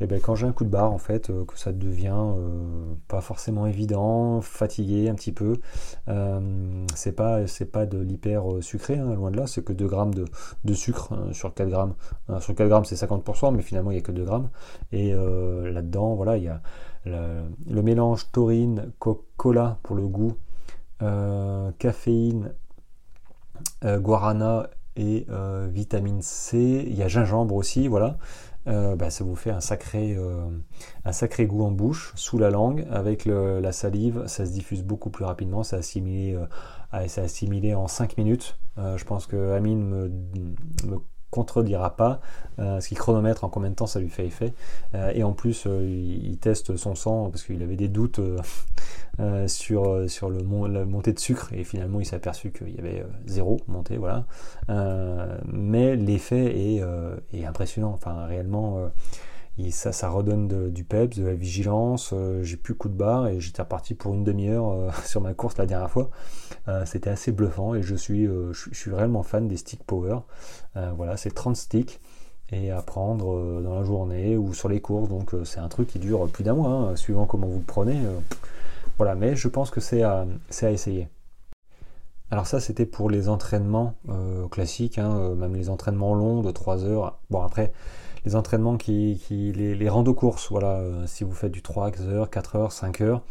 et 0.00 0.06
ben 0.06 0.20
quand 0.20 0.36
j'ai 0.36 0.46
un 0.46 0.52
coup 0.52 0.64
de 0.64 0.70
barre 0.70 0.92
en 0.92 0.98
fait, 0.98 1.30
euh, 1.30 1.44
que 1.44 1.58
ça 1.58 1.72
devient 1.72 2.14
euh, 2.14 2.94
pas 3.08 3.20
forcément 3.20 3.66
évident, 3.66 4.40
fatigué 4.40 5.08
un 5.08 5.14
petit 5.14 5.32
peu, 5.32 5.58
euh, 6.08 6.86
c'est 6.94 7.12
pas 7.12 7.40
pas 7.72 7.86
de 7.86 7.98
l'hyper 7.98 8.44
sucré, 8.60 8.96
hein, 8.98 9.14
loin 9.14 9.30
de 9.30 9.36
là, 9.36 9.46
c'est 9.46 9.64
que 9.64 9.72
2 9.72 9.88
grammes 9.88 10.14
de, 10.14 10.24
de 10.64 10.74
sucre 10.74 11.12
hein, 11.12 11.32
sur 11.32 11.52
4 11.52 11.68
grammes. 11.68 11.94
sur 12.40 12.54
4 12.54 12.68
grammes 12.68 12.84
c'est 12.84 12.94
50%, 12.94 13.54
mais 13.54 13.62
finalement 13.62 13.90
il 13.90 13.94
n'y 13.94 14.00
a 14.00 14.02
que 14.02 14.12
2 14.12 14.24
grammes. 14.24 14.50
Et 14.92 15.12
là-dedans, 15.12 16.14
voilà, 16.14 16.36
il 16.36 16.44
y 16.44 16.48
a 16.48 16.62
le, 17.04 17.82
mélange 17.82 18.30
taurine, 18.30 18.92
cola 19.36 19.78
pour 19.82 19.96
le 19.96 20.06
goût, 20.06 20.36
caféine, 21.78 22.52
guarana 23.84 24.70
et 24.96 25.26
vitamine 25.68 26.22
C. 26.22 26.84
Il 26.86 26.94
y 26.94 27.02
a 27.02 27.08
gingembre 27.08 27.54
aussi, 27.54 27.88
voilà. 27.88 28.18
Euh, 28.68 28.96
bah, 28.96 29.10
ça 29.10 29.24
vous 29.24 29.34
fait 29.34 29.50
un 29.50 29.60
sacré, 29.60 30.14
euh, 30.16 30.46
un 31.04 31.12
sacré 31.12 31.46
goût 31.46 31.64
en 31.64 31.70
bouche, 31.70 32.12
sous 32.16 32.38
la 32.38 32.50
langue, 32.50 32.86
avec 32.90 33.24
la 33.24 33.72
salive, 33.72 34.24
ça 34.26 34.44
se 34.44 34.52
diffuse 34.52 34.82
beaucoup 34.82 35.10
plus 35.10 35.24
rapidement, 35.24 35.62
c'est 35.62 35.76
assimilé, 35.76 36.34
euh, 36.34 36.46
assimilé 36.92 37.74
en 37.74 37.88
5 37.88 38.18
minutes. 38.18 38.58
je 38.76 39.04
pense 39.04 39.26
que 39.26 39.52
Amine 39.52 39.84
me, 39.84 40.10
contredira 41.30 41.96
pas, 41.96 42.20
euh, 42.58 42.80
ce 42.80 42.88
qui 42.88 42.94
chronomètre 42.94 43.44
en 43.44 43.48
combien 43.48 43.70
de 43.70 43.74
temps 43.74 43.86
ça 43.86 44.00
lui 44.00 44.08
fait 44.08 44.26
effet. 44.26 44.54
Euh, 44.94 45.12
et 45.14 45.22
en 45.22 45.32
plus, 45.32 45.64
euh, 45.66 45.84
il, 45.84 46.38
teste 46.38 46.76
son 46.76 46.94
sang 46.94 47.30
parce 47.30 47.44
qu'il 47.44 47.62
avait 47.62 47.76
des 47.76 47.88
doutes 47.88 48.20
sur, 49.46 50.08
sur 50.08 50.30
le 50.30 50.38
la 50.68 50.84
montée 50.84 51.12
de 51.12 51.18
sucre 51.18 51.52
et 51.52 51.64
finalement 51.64 52.00
il 52.00 52.06
s'est 52.06 52.16
aperçu 52.16 52.52
qu'il 52.52 52.74
y 52.74 52.78
avait 52.78 53.04
zéro 53.26 53.58
montée. 53.66 53.96
Voilà. 53.96 54.24
mais 55.46 55.96
l'effet 55.96 56.76
est, 56.76 56.82
est, 57.32 57.44
impressionnant. 57.44 57.92
Enfin, 57.92 58.24
réellement 58.26 58.90
ça, 59.70 59.92
ça 59.92 60.08
redonne 60.08 60.70
du 60.70 60.84
peps, 60.84 61.18
de 61.18 61.26
la 61.26 61.34
vigilance. 61.34 62.10
Euh, 62.12 62.42
j'ai 62.42 62.56
plus 62.56 62.74
coup 62.74 62.88
de 62.88 62.94
barre 62.94 63.26
et 63.28 63.40
j'étais 63.40 63.62
reparti 63.62 63.94
pour 63.94 64.14
une 64.14 64.22
demi-heure 64.22 64.70
euh, 64.70 64.90
sur 65.04 65.20
ma 65.20 65.34
course 65.34 65.58
la 65.58 65.66
dernière 65.66 65.90
fois. 65.90 66.10
Euh, 66.68 66.84
c'était 66.86 67.10
assez 67.10 67.32
bluffant 67.32 67.74
et 67.74 67.82
je 67.82 67.94
suis, 67.94 68.26
je, 68.26 68.68
suis 68.72 68.92
réellement 68.92 69.22
fan 69.22 69.48
des 69.48 69.56
stick 69.56 69.82
power. 69.84 70.20
voilà, 70.96 71.16
c'est 71.16 71.30
30 71.30 71.56
sticks 71.56 72.00
et 72.50 72.70
à 72.70 72.80
prendre 72.80 73.60
dans 73.60 73.74
la 73.74 73.84
journée 73.84 74.36
ou 74.36 74.54
sur 74.54 74.68
les 74.68 74.80
courses. 74.80 75.08
Donc 75.08 75.34
c'est 75.44 75.60
un 75.60 75.68
truc 75.68 75.88
qui 75.88 75.98
dure 75.98 76.28
plus 76.28 76.44
d'un 76.44 76.54
mois, 76.54 76.70
hein, 76.70 76.96
suivant 76.96 77.26
comment 77.26 77.48
vous 77.48 77.58
le 77.58 77.64
prenez. 77.64 78.00
voilà, 78.96 79.14
mais 79.14 79.34
je 79.34 79.48
pense 79.48 79.70
que 79.70 79.80
c'est 79.80 80.02
à, 80.02 80.24
à 80.62 80.70
essayer. 80.70 81.08
Alors 82.30 82.46
ça 82.46 82.60
c'était 82.60 82.86
pour 82.86 83.10
les 83.10 83.28
entraînements 83.28 83.94
classiques, 84.50 84.98
hein, 84.98 85.34
même 85.34 85.56
les 85.56 85.68
entraînements 85.68 86.14
longs 86.14 86.42
de 86.42 86.50
3 86.50 86.84
heures. 86.84 87.18
Bon 87.28 87.42
après 87.42 87.72
les 88.24 88.36
entraînements 88.36 88.76
qui, 88.76 89.20
les, 89.30 89.74
les 89.74 89.88
rando 89.88 90.14
courses, 90.14 90.48
voilà, 90.50 90.78
euh, 90.78 91.06
si 91.06 91.24
vous 91.24 91.32
faites 91.32 91.52
du 91.52 91.62
3 91.62 91.90
heures, 92.02 92.30
4 92.30 92.56
heures, 92.56 92.72
5 92.72 93.00
heures, 93.00 93.22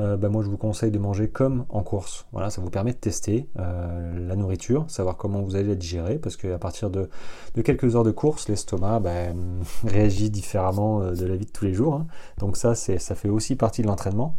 euh, 0.00 0.16
bah, 0.16 0.28
moi 0.28 0.42
je 0.42 0.48
vous 0.48 0.56
conseille 0.56 0.90
de 0.90 0.98
manger 0.98 1.28
comme 1.28 1.66
en 1.68 1.82
course. 1.82 2.26
Voilà, 2.32 2.50
ça 2.50 2.60
vous 2.60 2.70
permet 2.70 2.92
de 2.92 2.98
tester 2.98 3.48
euh, 3.58 4.28
la 4.28 4.36
nourriture, 4.36 4.84
savoir 4.88 5.16
comment 5.16 5.40
vous 5.40 5.56
allez 5.56 5.68
la 5.68 5.74
digérer, 5.76 6.18
parce 6.18 6.36
qu'à 6.36 6.58
partir 6.58 6.90
de, 6.90 7.08
quelques 7.64 7.94
heures 7.96 8.04
de 8.04 8.10
course, 8.10 8.48
l'estomac 8.48 9.00
bah, 9.00 9.10
réagit 9.84 10.30
différemment 10.30 11.12
de 11.12 11.26
la 11.26 11.36
vie 11.36 11.46
de 11.46 11.52
tous 11.52 11.64
les 11.64 11.74
jours. 11.74 11.94
Hein. 11.94 12.06
Donc 12.38 12.56
ça, 12.56 12.74
ça 12.74 13.14
fait 13.14 13.28
aussi 13.28 13.56
partie 13.56 13.82
de 13.82 13.86
l'entraînement. 13.86 14.34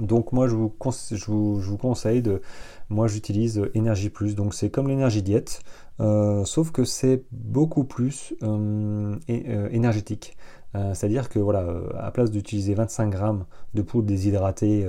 Donc 0.00 0.32
moi 0.32 0.46
je 0.46 0.54
vous, 0.54 0.72
je 1.10 1.30
vous, 1.70 1.78
conseille 1.78 2.22
de... 2.22 2.42
Moi 2.88 3.08
j'utilise 3.08 3.62
Énergie 3.74 4.10
Plus, 4.10 4.34
donc 4.34 4.54
c'est 4.54 4.70
comme 4.70 4.88
l'énergie 4.88 5.22
diète, 5.22 5.60
euh, 6.00 6.44
sauf 6.44 6.70
que 6.70 6.84
c'est 6.84 7.24
beaucoup 7.32 7.84
plus 7.84 8.34
euh, 8.42 9.16
euh, 9.30 9.68
énergétique. 9.70 10.36
C'est-à-dire 10.92 11.30
que 11.30 11.38
voilà, 11.38 11.66
à 11.98 12.10
place 12.10 12.30
d'utiliser 12.30 12.74
25 12.74 13.08
grammes 13.08 13.46
de 13.72 13.80
poudre 13.80 14.08
déshydratée 14.08 14.86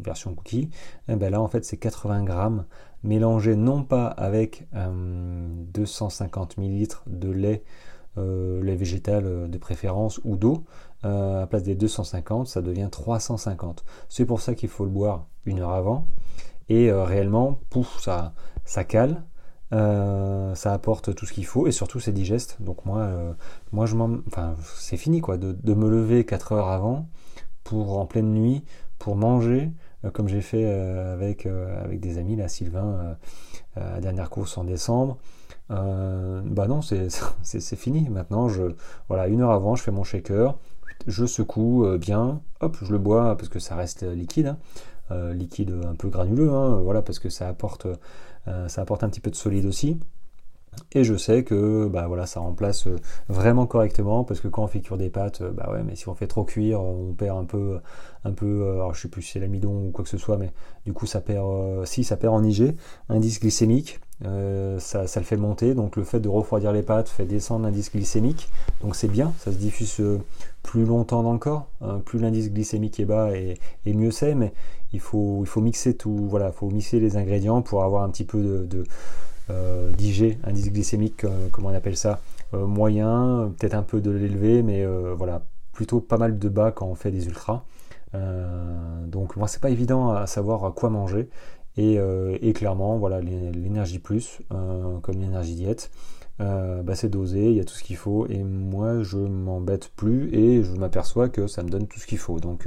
version 0.00 0.32
cookie, 0.32 0.70
eh 1.08 1.16
ben 1.16 1.32
là 1.32 1.40
en 1.40 1.48
fait 1.48 1.64
c'est 1.64 1.76
80 1.76 2.22
grammes 2.22 2.66
mélangés 3.02 3.56
non 3.56 3.82
pas 3.82 4.06
avec 4.06 4.68
250 4.72 6.58
ml 6.58 6.98
de 7.08 7.30
lait, 7.32 7.64
lait 8.16 8.76
végétal 8.76 9.50
de 9.50 9.58
préférence 9.58 10.20
ou 10.22 10.36
d'eau, 10.36 10.62
à 11.02 11.46
place 11.48 11.62
des 11.62 11.74
250, 11.74 12.48
ça 12.48 12.62
devient 12.62 12.88
350. 12.90 13.84
C'est 14.08 14.24
pour 14.24 14.40
ça 14.40 14.54
qu'il 14.54 14.68
faut 14.68 14.84
le 14.84 14.90
boire 14.90 15.26
une 15.44 15.60
heure 15.60 15.72
avant. 15.72 16.06
Et 16.68 16.92
réellement, 16.92 17.60
pouf, 17.70 18.00
ça, 18.00 18.34
ça 18.64 18.84
cale. 18.84 19.22
Euh, 19.74 20.54
ça 20.54 20.72
apporte 20.72 21.14
tout 21.14 21.26
ce 21.26 21.32
qu'il 21.34 21.44
faut 21.44 21.66
et 21.66 21.72
surtout 21.72 22.00
c'est 22.00 22.12
digeste. 22.12 22.56
Donc 22.60 22.86
moi, 22.86 23.00
euh, 23.00 23.32
moi 23.72 23.84
je 23.86 23.96
m'en, 23.96 24.18
enfin 24.26 24.56
c'est 24.76 24.96
fini 24.96 25.20
quoi, 25.20 25.36
de, 25.36 25.74
me 25.74 25.88
lever 25.90 26.24
4 26.24 26.52
heures 26.52 26.68
avant 26.68 27.06
pour 27.64 27.98
en 27.98 28.06
pleine 28.06 28.32
nuit 28.32 28.64
pour 28.98 29.14
manger 29.14 29.70
euh, 30.04 30.10
comme 30.10 30.28
j'ai 30.28 30.40
fait 30.40 30.64
avec 30.64 31.46
avec 31.46 32.00
des 32.00 32.18
amis 32.18 32.36
là, 32.36 32.48
Sylvain, 32.48 33.16
à 33.76 34.00
dernière 34.00 34.30
course 34.30 34.56
en 34.56 34.64
décembre. 34.64 35.18
bah 35.68 36.66
non, 36.68 36.80
c'est 36.82 37.08
c'est 37.42 37.76
fini. 37.76 38.08
Maintenant, 38.08 38.48
je 38.48 38.74
voilà 39.08 39.28
une 39.28 39.42
heure 39.42 39.50
avant, 39.50 39.74
je 39.76 39.82
fais 39.82 39.90
mon 39.90 40.04
shaker, 40.04 40.56
je 41.06 41.26
secoue 41.26 41.86
bien, 41.98 42.40
hop, 42.60 42.76
je 42.82 42.92
le 42.92 42.98
bois 42.98 43.36
parce 43.36 43.48
que 43.48 43.58
ça 43.58 43.76
reste 43.76 44.02
liquide, 44.02 44.56
hein. 45.10 45.32
liquide 45.32 45.74
un 45.86 45.94
peu 45.94 46.08
granuleux, 46.08 46.50
hein, 46.52 46.80
voilà 46.82 47.02
parce 47.02 47.18
que 47.18 47.28
ça 47.28 47.48
apporte 47.48 47.86
euh, 48.48 48.68
ça 48.68 48.82
apporte 48.82 49.04
un 49.04 49.08
petit 49.08 49.20
peu 49.20 49.30
de 49.30 49.36
solide 49.36 49.66
aussi. 49.66 49.98
Et 50.92 51.02
je 51.02 51.16
sais 51.16 51.42
que 51.42 51.88
bah 51.88 52.06
voilà, 52.06 52.26
ça 52.26 52.40
remplace 52.40 52.86
euh, 52.86 52.96
vraiment 53.28 53.66
correctement 53.66 54.22
parce 54.22 54.40
que 54.40 54.48
quand 54.48 54.62
on 54.62 54.68
fait 54.68 54.80
cuire 54.80 54.96
des 54.96 55.10
pâtes, 55.10 55.40
euh, 55.40 55.50
bah 55.50 55.70
ouais, 55.72 55.82
mais 55.82 55.96
si 55.96 56.08
on 56.08 56.14
fait 56.14 56.28
trop 56.28 56.44
cuire, 56.44 56.80
on 56.80 57.14
perd 57.14 57.36
un 57.36 57.44
peu, 57.44 57.80
un 58.24 58.32
peu. 58.32 58.70
Alors 58.72 58.94
je 58.94 59.02
sais 59.02 59.08
plus 59.08 59.22
si 59.22 59.32
c'est 59.32 59.40
l'amidon 59.40 59.88
ou 59.88 59.90
quoi 59.90 60.04
que 60.04 60.10
ce 60.10 60.18
soit, 60.18 60.36
mais 60.36 60.52
du 60.86 60.92
coup 60.92 61.06
ça 61.06 61.20
perd, 61.20 61.84
si 61.84 62.04
ça 62.04 62.16
perd 62.16 62.34
en 62.34 62.44
IG, 62.44 62.76
indice 63.08 63.40
glycémique, 63.40 64.00
ça, 64.22 65.02
le 65.16 65.22
fait 65.24 65.36
monter. 65.36 65.74
Donc 65.74 65.96
le 65.96 66.04
fait 66.04 66.20
de 66.20 66.28
refroidir 66.28 66.72
les 66.72 66.82
pâtes 66.82 67.08
fait 67.08 67.24
descendre 67.24 67.64
l'indice 67.64 67.92
glycémique, 67.92 68.48
donc 68.82 68.96
c'est 68.96 69.08
bien, 69.08 69.32
ça 69.38 69.52
se 69.52 69.56
diffuse 69.56 70.02
plus 70.62 70.84
longtemps 70.84 71.22
dans 71.22 71.32
le 71.32 71.38
corps. 71.38 71.66
Hein. 71.80 72.00
plus 72.04 72.18
l'indice 72.18 72.52
glycémique 72.52 73.00
est 73.00 73.04
bas 73.04 73.30
et, 73.34 73.58
mieux 73.86 74.10
c'est, 74.10 74.34
mais 74.34 74.52
il 74.92 75.00
faut, 75.00 75.44
il 75.56 75.62
mixer 75.62 75.94
tout, 75.94 76.26
voilà, 76.28 76.52
faut 76.52 76.70
mixer 76.70 77.00
les 77.00 77.16
ingrédients 77.16 77.62
pour 77.62 77.82
avoir 77.84 78.02
un 78.02 78.10
petit 78.10 78.24
peu 78.24 78.66
de, 78.66 78.84
euh, 79.50 79.90
d'IG, 79.92 80.38
indice 80.44 80.70
glycémique, 80.70 81.24
euh, 81.24 81.48
comment 81.50 81.68
on 81.68 81.74
appelle 81.74 81.96
ça, 81.96 82.20
euh, 82.52 82.66
moyen, 82.66 83.52
peut-être 83.58 83.74
un 83.74 83.82
peu 83.82 84.00
de 84.00 84.10
l'élevé, 84.10 84.62
mais 84.62 84.84
voilà, 85.16 85.42
plutôt 85.72 86.00
pas 86.00 86.18
mal 86.18 86.38
de 86.38 86.48
bas 86.48 86.72
quand 86.72 86.86
on 86.86 86.94
fait 86.94 87.10
des 87.10 87.26
ultras. 87.26 87.62
donc 89.06 89.36
moi 89.36 89.48
c'est 89.48 89.60
pas 89.60 89.70
évident 89.70 90.10
à 90.10 90.26
savoir 90.26 90.72
quoi 90.74 90.90
manger 90.90 91.28
et, 91.78 91.98
et 92.42 92.52
clairement 92.52 92.98
voilà 92.98 93.20
l'énergie 93.20 93.98
plus 93.98 94.40
comme 94.50 95.20
l'énergie 95.20 95.54
diète 95.54 95.90
bah 96.38 96.94
c'est 96.94 97.08
dosé, 97.08 97.50
il 97.50 97.56
y 97.56 97.60
a 97.60 97.64
tout 97.64 97.74
ce 97.74 97.82
qu'il 97.82 97.96
faut 97.96 98.26
et 98.26 98.42
moi 98.42 99.02
je 99.02 99.16
m'embête 99.16 99.90
plus 99.96 100.34
et 100.34 100.62
je 100.62 100.72
m'aperçois 100.72 101.28
que 101.28 101.46
ça 101.46 101.62
me 101.62 101.68
donne 101.68 101.86
tout 101.86 101.98
ce 101.98 102.06
qu'il 102.06 102.18
faut 102.18 102.40
donc 102.40 102.66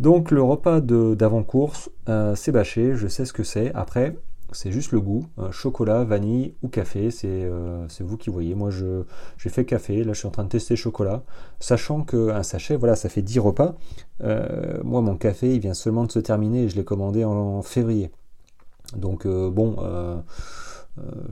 donc 0.00 0.30
le 0.30 0.42
repas 0.42 0.80
d'avant-course, 0.80 1.90
euh, 2.08 2.34
c'est 2.34 2.52
bâché, 2.52 2.94
je 2.96 3.06
sais 3.06 3.26
ce 3.26 3.34
que 3.34 3.42
c'est. 3.42 3.70
Après, 3.74 4.16
c'est 4.52 4.72
juste 4.72 4.92
le 4.92 5.00
goût, 5.00 5.26
euh, 5.38 5.50
chocolat, 5.50 6.04
vanille 6.04 6.54
ou 6.62 6.68
café, 6.68 7.10
euh, 7.24 7.86
c'est 7.88 8.04
vous 8.04 8.16
qui 8.16 8.30
voyez. 8.30 8.54
Moi, 8.54 8.70
j'ai 8.70 9.50
fait 9.50 9.64
café, 9.64 10.04
là 10.04 10.12
je 10.12 10.18
suis 10.18 10.28
en 10.28 10.30
train 10.30 10.44
de 10.44 10.48
tester 10.48 10.76
chocolat, 10.76 11.22
sachant 11.58 12.02
qu'un 12.02 12.42
sachet, 12.42 12.76
voilà, 12.76 12.96
ça 12.96 13.08
fait 13.08 13.22
10 13.22 13.38
repas. 13.38 13.74
moi, 14.84 15.00
mon 15.00 15.16
café, 15.16 15.54
il 15.54 15.60
vient 15.60 15.74
seulement 15.74 16.04
de 16.04 16.12
se 16.12 16.18
terminer 16.18 16.64
et 16.64 16.68
je 16.68 16.76
l'ai 16.76 16.84
commandé 16.84 17.24
en, 17.24 17.62
février. 17.62 18.10
Donc, 18.96 19.26
bon, 19.26 19.76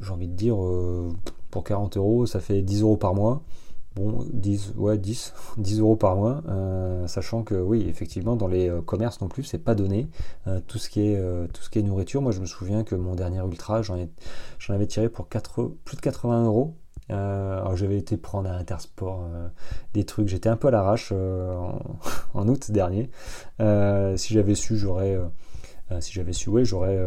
j'ai 0.02 0.10
envie 0.10 0.28
de 0.28 0.34
dire, 0.34 0.56
pour 1.50 1.64
40 1.64 1.96
euros, 1.96 2.26
ça 2.26 2.40
fait 2.40 2.62
10 2.62 2.82
euros 2.82 2.96
par 2.96 3.14
mois 3.14 3.42
bon, 3.98 4.26
10, 4.32 4.74
ouais, 4.76 4.98
10, 4.98 5.34
10 5.58 5.80
euros 5.80 5.96
par 5.96 6.16
mois, 6.16 6.42
euh, 6.48 7.06
sachant 7.06 7.42
que 7.42 7.54
oui, 7.54 7.86
effectivement, 7.88 8.36
dans 8.36 8.46
les 8.46 8.68
euh, 8.68 8.80
commerces 8.80 9.20
non 9.20 9.28
plus, 9.28 9.44
c'est 9.44 9.58
pas 9.58 9.74
donné. 9.74 10.08
Euh, 10.46 10.60
tout, 10.66 10.78
ce 10.78 10.88
qui 10.88 11.08
est, 11.08 11.52
tout 11.52 11.62
ce 11.62 11.70
qui 11.70 11.78
est 11.78 11.82
nourriture, 11.82 12.22
moi 12.22 12.32
je 12.32 12.40
me 12.40 12.46
souviens 12.46 12.84
que 12.84 12.94
mon 12.94 13.14
dernier 13.14 13.40
ultra, 13.40 13.82
j'en 13.82 13.96
avais 14.68 14.86
tiré 14.86 15.08
pour 15.08 15.28
4, 15.28 15.72
plus 15.84 15.96
de 15.96 16.00
80 16.00 16.44
euros. 16.44 16.74
alors 17.08 17.76
j'avais 17.76 17.98
été 17.98 18.16
prendre 18.16 18.48
à 18.50 18.54
Intersport 18.54 19.26
des 19.94 20.04
trucs, 20.04 20.28
j'étais 20.28 20.48
un 20.48 20.56
peu 20.56 20.68
à 20.68 20.70
l'arrache 20.70 21.12
en, 22.34 22.48
août 22.48 22.70
dernier. 22.70 23.10
si 24.16 24.34
j'avais 24.34 24.54
su, 24.54 24.76
j'aurais, 24.76 25.18
si 26.00 26.12
j'avais 26.12 26.32
su, 26.32 26.50
ouais, 26.50 26.64
j'aurais 26.64 26.98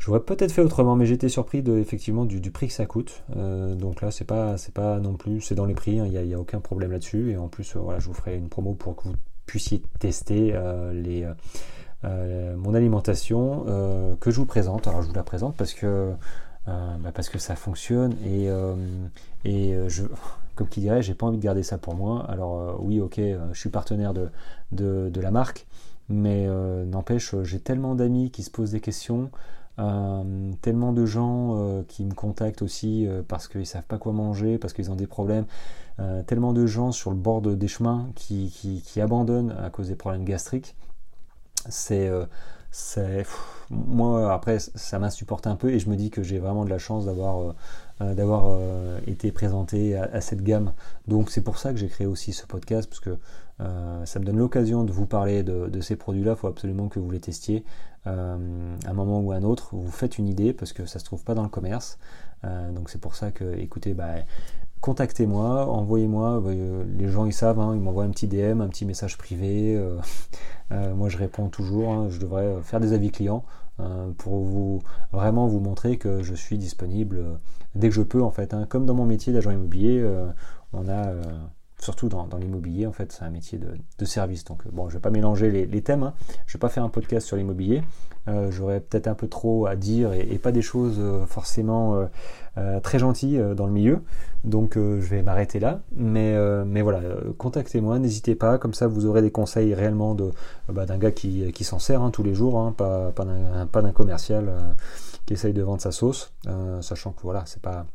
J'aurais 0.00 0.20
peut-être 0.20 0.50
fait 0.50 0.62
autrement, 0.62 0.96
mais 0.96 1.04
j'étais 1.04 1.28
surpris 1.28 1.62
de, 1.62 1.76
effectivement 1.76 2.24
du, 2.24 2.50
prix 2.50 2.68
que 2.68 2.72
ça 2.72 2.86
coûte. 2.86 3.22
Euh, 3.36 3.74
donc 3.74 4.00
là, 4.00 4.10
c'est 4.10 4.24
pas, 4.24 4.56
c'est 4.56 4.72
pas 4.72 4.98
non 4.98 5.12
plus, 5.12 5.42
c'est 5.42 5.54
dans 5.54 5.66
les 5.66 5.74
prix, 5.74 6.00
hein, 6.00 6.06
il 6.10 6.26
n'y 6.26 6.34
a, 6.34 6.40
aucun 6.40 6.58
problème 6.58 6.90
là-dessus. 6.90 7.32
Et 7.32 7.36
en 7.36 7.48
plus, 7.48 7.76
euh, 7.76 7.80
voilà, 7.80 8.00
je 8.00 8.06
vous 8.06 8.14
ferai 8.14 8.38
une 8.38 8.48
promo 8.48 8.72
pour 8.72 8.96
que 8.96 9.08
vous 9.08 9.14
puissiez 9.44 9.82
tester 9.98 10.52
euh, 10.54 11.34
mon 12.56 12.72
alimentation 12.72 13.66
que 14.20 14.30
je 14.30 14.36
vous 14.36 14.46
présente. 14.46 14.88
Alors 14.88 15.02
je 15.02 15.08
vous 15.08 15.14
la 15.14 15.22
présente 15.22 15.54
parce 15.56 15.74
que, 15.74 16.12
bah, 16.66 17.12
parce 17.12 17.28
que 17.28 17.38
ça 17.38 17.54
fonctionne 17.56 18.14
et, 18.24 18.48
et 19.44 19.76
je, 19.88 20.04
comme 20.54 20.68
qui 20.68 20.80
dirait, 20.80 21.02
j'ai 21.02 21.14
pas 21.14 21.26
envie 21.26 21.36
de 21.36 21.42
garder 21.42 21.62
ça 21.62 21.76
pour 21.76 21.94
moi. 21.94 22.24
Alors 22.30 22.80
oui, 22.82 23.00
ok, 23.00 23.20
je 23.52 23.58
suis 23.58 23.68
partenaire 23.68 24.14
de, 24.14 24.30
de 24.72 25.20
la 25.20 25.30
marque, 25.30 25.66
mais 26.08 26.46
n'empêche, 26.86 27.34
j'ai 27.42 27.60
tellement 27.60 27.94
d'amis 27.94 28.30
qui 28.30 28.44
se 28.44 28.50
posent 28.50 28.70
des 28.70 28.80
questions. 28.80 29.30
Euh, 29.78 30.52
tellement 30.60 30.92
de 30.92 31.06
gens 31.06 31.56
euh, 31.56 31.82
qui 31.86 32.04
me 32.04 32.12
contactent 32.12 32.60
aussi 32.60 33.06
euh, 33.06 33.22
parce 33.26 33.48
qu'ils 33.48 33.66
savent 33.66 33.86
pas 33.86 33.98
quoi 33.98 34.12
manger, 34.12 34.58
parce 34.58 34.72
qu'ils 34.72 34.90
ont 34.90 34.96
des 34.96 35.06
problèmes. 35.06 35.46
tellement 36.26 36.54
de 36.54 36.66
gens 36.66 36.92
sur 36.92 37.10
le 37.10 37.16
bord 37.16 37.42
des 37.42 37.68
chemins 37.68 38.08
qui, 38.14 38.82
abandonnent 39.00 39.54
à 39.62 39.68
cause 39.68 39.88
des 39.88 39.96
problèmes 39.96 40.24
gastriques. 40.24 40.74
C'est 41.68 42.10
moi 43.70 44.32
après 44.32 44.58
ça 44.60 44.98
m'insupporte 44.98 45.46
un 45.46 45.56
peu 45.56 45.70
et 45.70 45.78
je 45.78 45.90
me 45.90 45.96
dis 45.96 46.10
que 46.10 46.22
j'ai 46.22 46.38
vraiment 46.38 46.64
de 46.64 46.70
la 46.70 46.78
chance 46.78 47.04
d'avoir 47.04 47.54
été 49.06 49.30
présenté 49.30 49.94
à, 49.96 50.20
cette 50.22 50.42
gamme 50.42 50.72
donc 51.06 51.30
c'est 51.30 51.42
pour 51.42 51.58
ça 51.58 51.72
que 51.72 51.78
j'ai 51.78 51.88
créé 51.88 52.06
aussi 52.06 52.32
ce 52.32 52.46
podcast 52.46 52.88
parce 52.88 53.00
que 53.00 53.18
ça 54.06 54.18
me 54.20 54.24
donne 54.24 54.38
l'occasion 54.38 54.84
de 54.84 54.92
vous 54.92 55.06
parler 55.06 55.42
de, 55.42 55.68
de 55.68 55.80
ces 55.82 55.96
produits 55.96 56.24
là 56.24 56.32
il 56.32 56.38
faut 56.38 56.48
absolument 56.48 56.88
que 56.88 56.98
vous 56.98 57.10
les 57.10 57.20
testiez 57.20 57.64
un 58.06 58.92
moment 58.94 59.20
ou 59.20 59.32
un 59.32 59.42
autre, 59.42 59.70
vous 59.72 59.90
faites 59.90 60.18
une 60.18 60.28
idée 60.28 60.52
parce 60.52 60.72
que 60.72 60.86
ça 60.86 60.98
se 60.98 61.04
trouve 61.04 61.22
pas 61.24 61.34
dans 61.34 61.42
le 61.42 61.48
commerce. 61.48 61.98
donc 62.42 62.90
c'est 62.90 63.00
pour 63.00 63.14
ça 63.14 63.30
que, 63.30 63.58
écoutez, 63.58 63.94
bah, 63.94 64.14
contactez-moi, 64.80 65.66
envoyez-moi, 65.66 66.42
les 66.96 67.08
gens 67.08 67.26
ils 67.26 67.32
savent, 67.32 67.60
hein, 67.60 67.72
ils 67.74 67.80
m'envoient 67.80 68.04
un 68.04 68.10
petit 68.10 68.26
DM, 68.26 68.60
un 68.60 68.68
petit 68.68 68.86
message 68.86 69.18
privé, 69.18 69.78
moi 70.70 71.08
je 71.08 71.18
réponds 71.18 71.48
toujours, 71.48 71.92
hein, 71.92 72.08
je 72.10 72.18
devrais 72.18 72.62
faire 72.62 72.80
des 72.80 72.92
avis 72.92 73.10
clients 73.10 73.44
pour 74.18 74.44
vous 74.44 74.82
vraiment 75.12 75.46
vous 75.46 75.60
montrer 75.60 75.96
que 75.96 76.22
je 76.22 76.34
suis 76.34 76.58
disponible 76.58 77.38
dès 77.74 77.88
que 77.88 77.94
je 77.94 78.02
peux 78.02 78.22
en 78.22 78.30
fait. 78.30 78.54
Hein. 78.54 78.66
Comme 78.68 78.86
dans 78.86 78.94
mon 78.94 79.06
métier 79.06 79.32
d'agent 79.32 79.50
immobilier, 79.50 80.02
on 80.72 80.88
a 80.88 81.12
surtout 81.80 82.08
dans, 82.08 82.28
l'immobilier, 82.38 82.86
en 82.86 82.92
fait, 82.92 83.12
c'est 83.12 83.24
un 83.24 83.30
métier 83.30 83.58
de, 83.58 84.04
service. 84.04 84.44
Donc, 84.44 84.66
bon, 84.70 84.88
je 84.88 84.94
ne 84.94 84.98
vais 84.98 85.02
pas 85.02 85.10
mélanger 85.10 85.50
les, 85.66 85.82
thèmes. 85.82 86.02
Hein. 86.02 86.14
Je 86.46 86.52
ne 86.52 86.58
vais 86.58 86.60
pas 86.60 86.68
faire 86.68 86.84
un 86.84 86.88
podcast 86.88 87.26
sur 87.26 87.36
l'immobilier. 87.36 87.82
Euh, 88.28 88.50
j'aurais 88.50 88.80
peut-être 88.80 89.06
un 89.06 89.14
peu 89.14 89.28
trop 89.28 89.66
à 89.66 89.76
dire 89.76 90.12
et, 90.12 90.38
pas 90.38 90.52
des 90.52 90.60
choses 90.60 90.98
euh, 90.98 91.24
forcément 91.24 92.06
euh, 92.58 92.80
très 92.80 92.98
gentilles 92.98 93.42
dans 93.56 93.66
le 93.66 93.72
milieu. 93.72 94.02
Donc, 94.44 94.74
je 94.76 95.06
vais 95.06 95.22
m'arrêter 95.22 95.58
là. 95.58 95.80
Mais, 95.94 96.36
mais 96.64 96.82
voilà, 96.82 97.00
contactez-moi, 97.38 97.98
n'hésitez 97.98 98.34
pas. 98.34 98.58
Comme 98.58 98.74
ça, 98.74 98.86
vous 98.86 99.06
aurez 99.06 99.22
des 99.22 99.30
conseils 99.30 99.74
réellement 99.74 100.16
bah, 100.68 100.86
d'un 100.86 100.98
gars 100.98 101.12
qui, 101.12 101.64
s'en 101.64 101.78
sert 101.78 102.02
hein, 102.02 102.10
tous 102.10 102.22
les 102.22 102.34
jours, 102.34 102.58
hein, 102.58 102.74
pas, 102.76 103.12
pas 103.12 103.82
d'un 103.82 103.92
commercial 103.92 104.50
qui 105.26 105.34
essaye 105.34 105.52
de 105.52 105.62
vendre 105.62 105.82
sa 105.82 105.92
sauce, 105.92 106.32
sachant 106.80 107.12
que 107.12 107.22
voilà, 107.22 107.42
c'est 107.46 107.62
pas 107.62 107.86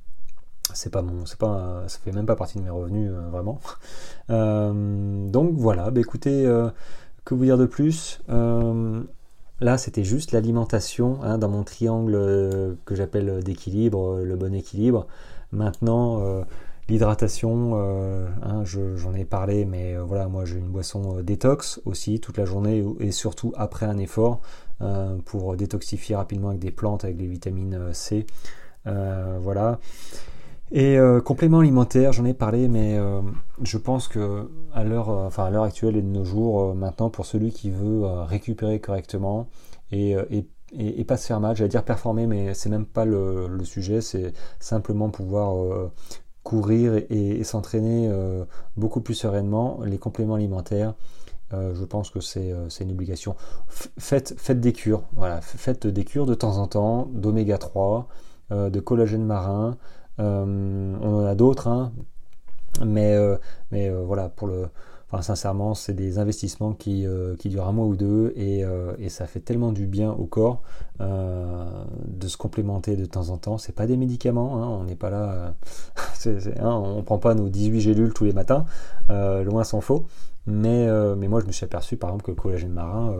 c'est 0.74 0.92
pas 0.92 1.02
mon, 1.02 1.26
c'est 1.26 1.38
pas, 1.38 1.84
ça 1.88 2.00
fait 2.04 2.12
même 2.12 2.26
pas 2.26 2.36
partie 2.36 2.58
de 2.58 2.64
mes 2.64 2.70
revenus 2.70 3.12
euh, 3.12 3.30
vraiment. 3.30 3.60
Euh, 4.32 5.30
donc 5.30 5.52
voilà, 5.54 5.92
bah, 5.92 6.00
écoutez, 6.00 6.48
euh, 6.48 6.72
que 7.26 7.36
vous 7.36 7.44
dire 7.44 7.60
de 7.60 7.68
plus? 7.68 8.22
Là, 9.62 9.78
c'était 9.78 10.04
juste 10.04 10.32
l'alimentation 10.32 11.20
hein, 11.22 11.38
dans 11.38 11.48
mon 11.48 11.64
triangle 11.64 12.76
que 12.86 12.96
j'appelle 12.96 13.44
d'équilibre, 13.44 14.20
le 14.22 14.36
bon 14.36 14.56
équilibre. 14.56 15.06
Maintenant, 15.52 16.44
l'hydratation, 16.90 17.76
hein, 18.42 18.64
j'en 18.66 19.14
ai 19.14 19.26
parlé, 19.26 19.64
mais 19.66 19.96
voilà, 19.96 20.28
moi 20.28 20.44
j'ai 20.46 20.58
une 20.58 20.70
boisson 20.70 21.22
détox 21.22 21.80
aussi 21.86 22.20
toute 22.20 22.38
la 22.38 22.46
journée 22.46 22.84
et 23.00 23.12
surtout 23.12 23.54
après 23.56 23.86
un 23.86 24.00
effort 24.00 24.42
pour 25.26 25.56
détoxifier 25.56 26.16
rapidement 26.16 26.50
avec 26.50 26.60
des 26.60 26.72
plantes, 26.72 27.04
avec 27.04 27.16
des 27.16 27.28
vitamines 27.28 27.94
C. 27.94 28.26
voilà. 28.86 29.80
Et 30.72 30.98
euh, 30.98 31.22
complément 31.22 31.60
alimentaire, 31.60 32.12
j'en 32.12 32.26
ai 32.26 32.34
parlé, 32.34 32.68
mais 32.68 32.98
euh, 32.98 33.22
je 33.62 33.78
pense 33.78 34.08
que 34.08 34.50
à 34.74 34.84
l'heure, 34.84 35.10
euh, 35.10 35.28
enfin 35.28 35.46
à 35.46 35.50
l'heure 35.52 35.64
actuelle 35.64 35.96
et 35.96 36.02
de 36.02 36.08
nos 36.08 36.26
jours, 36.26 36.74
maintenant, 36.74 37.10
pour 37.10 37.26
celui 37.26 37.52
qui 37.52 37.70
veut 37.70 38.04
récupérer 38.24 38.80
correctement 38.80 39.48
et, 39.92 40.16
et, 40.74 41.04
pas 41.06 41.18
se 41.18 41.28
faire 41.28 41.40
mal, 41.40 41.56
j'allais 41.56 41.70
dire 41.70 41.84
performer, 41.84 42.26
mais 42.26 42.54
c'est 42.56 42.70
même 42.70 42.86
pas 42.86 43.06
le, 43.06 43.64
sujet, 43.64 44.02
c'est 44.02 44.34
simplement 44.60 45.10
pouvoir 45.10 45.56
courir 46.44 46.96
et, 47.10 47.44
s'entraîner 47.44 48.12
beaucoup 48.76 49.02
plus 49.02 49.14
sereinement. 49.14 49.80
Les 49.86 50.00
compléments 50.00 50.36
alimentaires, 50.36 50.96
je 51.52 51.84
pense 51.86 52.10
que 52.10 52.20
c'est 52.20 52.54
une 52.82 52.92
obligation. 52.92 53.36
Faites, 53.70 54.34
faites 54.38 54.60
des 54.60 54.74
cures, 54.74 55.04
voilà, 55.16 55.40
faites 55.42 55.86
des 55.86 56.04
cures 56.04 56.26
de 56.26 56.34
temps 56.34 56.58
en 56.58 56.68
temps 56.68 57.08
d'oméga 57.14 57.60
3, 57.60 58.08
de 58.50 58.80
collagène 58.80 59.24
marin. 59.24 59.78
Euh, 60.20 60.96
on 61.02 61.24
en 61.24 61.26
a 61.26 61.36
d'autres, 61.36 61.68
hein. 61.68 61.92
mais, 62.86 63.16
euh, 63.16 63.38
euh, 63.74 64.04
voilà, 64.06 64.30
pour 64.30 64.48
le, 64.48 64.68
sincèrement, 65.22 65.76
c'est 65.76 65.94
des 65.94 66.20
investissements 66.20 66.74
qui, 66.74 67.06
durent 67.46 67.68
un 67.68 67.72
mois 67.72 67.86
ou 67.86 67.96
deux 67.96 68.34
et, 68.36 68.64
et, 69.00 69.10
ça 69.10 69.28
fait 69.28 69.40
tellement 69.40 69.72
du 69.72 69.88
bien 69.88 70.12
au 70.12 70.26
corps 70.26 70.62
de 71.00 72.28
se 72.28 72.36
complémenter 72.36 72.98
de 72.98 73.06
temps 73.06 73.30
en 73.30 73.38
temps. 73.38 73.58
C'est 73.58 73.72
pas 73.72 73.88
des 73.88 73.96
médicaments, 73.96 74.62
hein, 74.62 74.68
on 74.68 74.84
n'est 74.84 74.96
pas 74.96 75.10
là, 75.10 75.54
hein, 76.26 76.70
on 76.70 77.02
prend 77.04 77.18
pas 77.18 77.34
nos 77.34 77.48
18 77.48 77.80
gélules 77.80 78.14
tous 78.14 78.26
les 78.26 78.34
matins, 78.34 78.66
loin 79.10 79.64
s'en 79.64 79.80
faut. 79.80 80.06
Mais, 80.48 80.88
mais 81.18 81.28
moi, 81.28 81.42
je 81.42 81.48
me 81.48 81.52
suis 81.52 81.66
aperçu 81.66 81.98
par 81.98 82.12
exemple 82.12 82.26
que 82.26 82.32
le 82.32 82.36
collagène 82.36 82.72
marin, 82.72 83.16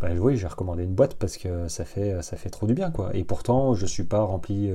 bah, 0.00 0.08
oui, 0.18 0.36
j'ai 0.36 0.48
recommandé 0.48 0.82
une 0.82 0.94
boîte 0.94 1.14
parce 1.14 1.36
que 1.36 1.68
ça 1.68 1.84
fait, 1.84 2.20
ça 2.22 2.36
fait 2.36 2.50
trop 2.50 2.66
du 2.66 2.74
bien. 2.74 2.90
quoi. 2.90 3.14
Et 3.14 3.22
pourtant, 3.22 3.74
je 3.74 3.86
suis 3.86 4.02
pas 4.02 4.22
rempli 4.22 4.72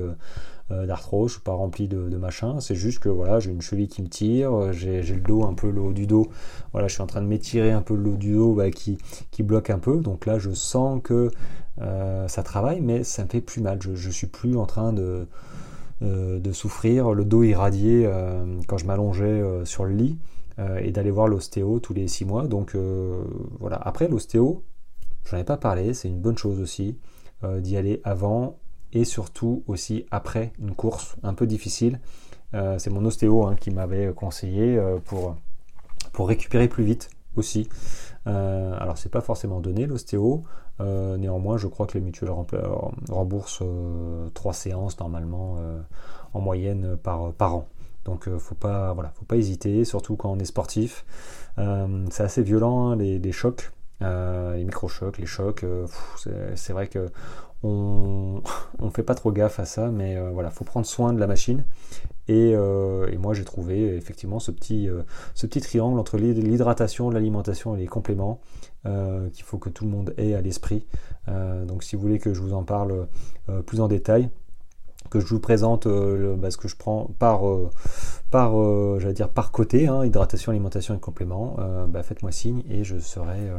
euh, 0.72 0.86
d'arthrose, 0.86 1.30
je 1.30 1.34
suis 1.34 1.42
pas 1.42 1.52
rempli 1.52 1.88
de, 1.88 2.16
machin, 2.16 2.60
c'est 2.60 2.74
juste 2.74 3.00
que 3.00 3.08
voilà, 3.08 3.40
j'ai 3.40 3.50
une 3.50 3.60
cheville 3.60 3.88
qui 3.88 4.00
me 4.00 4.08
tire, 4.08 4.54
euh, 4.54 4.72
j'ai 4.72 5.02
le 5.02 5.20
dos 5.20 5.44
un 5.44 5.54
peu 5.54 5.70
le 5.70 5.80
haut 5.80 5.92
du 5.92 6.06
dos, 6.06 6.28
voilà, 6.72 6.88
je 6.88 6.94
suis 6.94 7.02
en 7.02 7.06
train 7.06 7.20
de 7.20 7.26
m'étirer 7.26 7.72
un 7.72 7.82
peu 7.82 7.94
le 7.94 8.10
haut 8.10 8.16
du 8.16 8.34
dos 8.34 8.54
bah, 8.54 8.70
qui, 8.70 8.96
qui, 9.30 9.42
bloque 9.42 9.70
un 9.70 9.78
peu, 9.78 9.98
donc 9.98 10.24
là 10.24 10.38
je 10.38 10.50
sens 10.52 11.00
que 11.02 11.30
euh, 11.80 12.28
ça 12.28 12.42
travaille, 12.42 12.80
mais 12.80 13.02
ça 13.02 13.24
me 13.24 13.28
fait 13.28 13.40
plus 13.40 13.60
mal, 13.60 13.78
je, 13.82 13.90
ne 13.90 14.12
suis 14.12 14.28
plus 14.28 14.56
en 14.56 14.66
train 14.66 14.92
de, 14.92 15.26
de 16.00 16.52
souffrir, 16.52 17.12
le 17.12 17.24
dos 17.24 17.42
irradié 17.42 18.08
quand 18.66 18.78
je 18.78 18.86
m'allongeais 18.86 19.42
sur 19.64 19.84
le 19.84 19.92
lit 19.92 20.18
et 20.58 20.90
d'aller 20.92 21.10
voir 21.10 21.28
l'ostéo 21.28 21.80
tous 21.80 21.94
les 21.94 22.08
six 22.08 22.24
mois, 22.24 22.46
donc 22.46 22.76
voilà, 23.58 23.76
après 23.76 24.08
l'ostéo, 24.08 24.64
j'en 25.24 25.38
ai 25.38 25.44
pas 25.44 25.56
parlé, 25.56 25.94
c'est 25.94 26.08
une 26.08 26.20
bonne 26.20 26.36
chose 26.36 26.60
aussi 26.60 26.98
d'y 27.42 27.76
aller 27.76 28.00
avant 28.04 28.58
et 28.92 29.04
surtout 29.04 29.62
aussi 29.66 30.06
après 30.10 30.52
une 30.58 30.74
course 30.74 31.16
un 31.22 31.34
peu 31.34 31.46
difficile. 31.46 32.00
Euh, 32.54 32.78
c'est 32.78 32.90
mon 32.90 33.04
ostéo 33.04 33.46
hein, 33.46 33.56
qui 33.58 33.70
m'avait 33.70 34.12
conseillé 34.12 34.76
euh, 34.76 34.98
pour, 34.98 35.36
pour 36.12 36.28
récupérer 36.28 36.68
plus 36.68 36.84
vite 36.84 37.10
aussi. 37.36 37.68
Euh, 38.26 38.76
alors 38.78 38.98
c'est 38.98 39.08
pas 39.08 39.22
forcément 39.22 39.60
donné 39.60 39.86
l'ostéo, 39.86 40.42
néanmoins 40.80 41.58
je 41.58 41.68
crois 41.68 41.86
que 41.86 41.94
les 41.94 42.00
mutuelles 42.00 42.32
remboursent 43.08 43.62
trois 44.34 44.52
séances 44.52 44.98
normalement 44.98 45.58
en 46.34 46.40
moyenne 46.40 46.96
par, 46.96 47.32
par 47.32 47.54
an. 47.54 47.68
Donc 48.04 48.28
faut 48.38 48.54
pas 48.54 48.94
faut 49.14 49.24
pas 49.24 49.36
hésiter, 49.36 49.84
surtout 49.84 50.16
quand 50.16 50.30
on 50.30 50.38
est 50.38 50.44
sportif. 50.44 51.04
c'est 51.56 52.22
assez 52.22 52.42
violent 52.42 52.90
hein, 52.90 52.96
les, 52.96 53.32
chocs. 53.32 53.70
les 54.00 54.64
micro-chocs, 54.64 55.18
les 55.18 55.26
chocs, 55.26 55.64
c'est 56.56 56.72
vrai 56.72 56.88
que 56.88 57.10
on 57.62 58.42
ne 58.82 58.90
fait 58.90 59.02
pas 59.02 59.14
trop 59.14 59.32
gaffe 59.32 59.58
à 59.60 59.64
ça, 59.64 59.88
mais 59.88 60.16
euh, 60.16 60.30
voilà, 60.32 60.50
faut 60.50 60.64
prendre 60.64 60.86
soin 60.86 61.12
de 61.12 61.20
la 61.20 61.26
machine. 61.26 61.64
Et, 62.28 62.52
euh, 62.54 63.08
moi 63.18 63.34
j'ai 63.34 63.44
trouvé 63.44 63.96
effectivement 63.96 64.38
euh, 64.38 65.02
ce 65.34 65.46
petit 65.46 65.60
triangle 65.60 65.98
entre 65.98 66.18
l'hydratation, 66.18 67.10
l'alimentation 67.10 67.76
et 67.76 67.80
les 67.80 67.86
compléments 67.86 68.40
qu'il 68.84 69.44
faut 69.44 69.58
que 69.58 69.68
tout 69.68 69.84
le 69.84 69.90
monde 69.90 70.12
ait 70.16 70.34
à 70.34 70.40
l'esprit. 70.40 70.86
donc 71.28 71.84
si 71.84 71.94
vous 71.94 72.02
voulez 72.02 72.18
que 72.18 72.34
je 72.34 72.40
vous 72.40 72.52
en 72.52 72.64
parle 72.64 73.06
plus 73.64 73.80
en 73.80 73.86
détail, 73.86 74.28
que 75.12 75.20
je 75.20 75.26
vous 75.26 75.40
présente 75.40 75.86
bah, 75.86 76.50
ce 76.50 76.56
que 76.56 76.68
je 76.68 76.76
prends 76.76 77.10
par, 77.18 77.42
par, 78.32 78.54
j'allais 78.98 79.14
dire 79.14 79.28
par 79.28 79.52
côté, 79.52 79.86
hein, 79.86 80.04
hydratation, 80.04 80.50
alimentation 80.50 80.96
et 80.96 80.98
compléments, 80.98 81.56
bah, 81.88 82.02
faites-moi 82.02 82.32
signe 82.32 82.64
et 82.68 82.82
je 82.82 82.98
serai, 82.98 83.52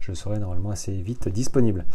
je 0.00 0.12
serai 0.12 0.38
normalement 0.38 0.70
assez 0.70 0.92
vite 0.92 1.28
disponible. 1.28 1.86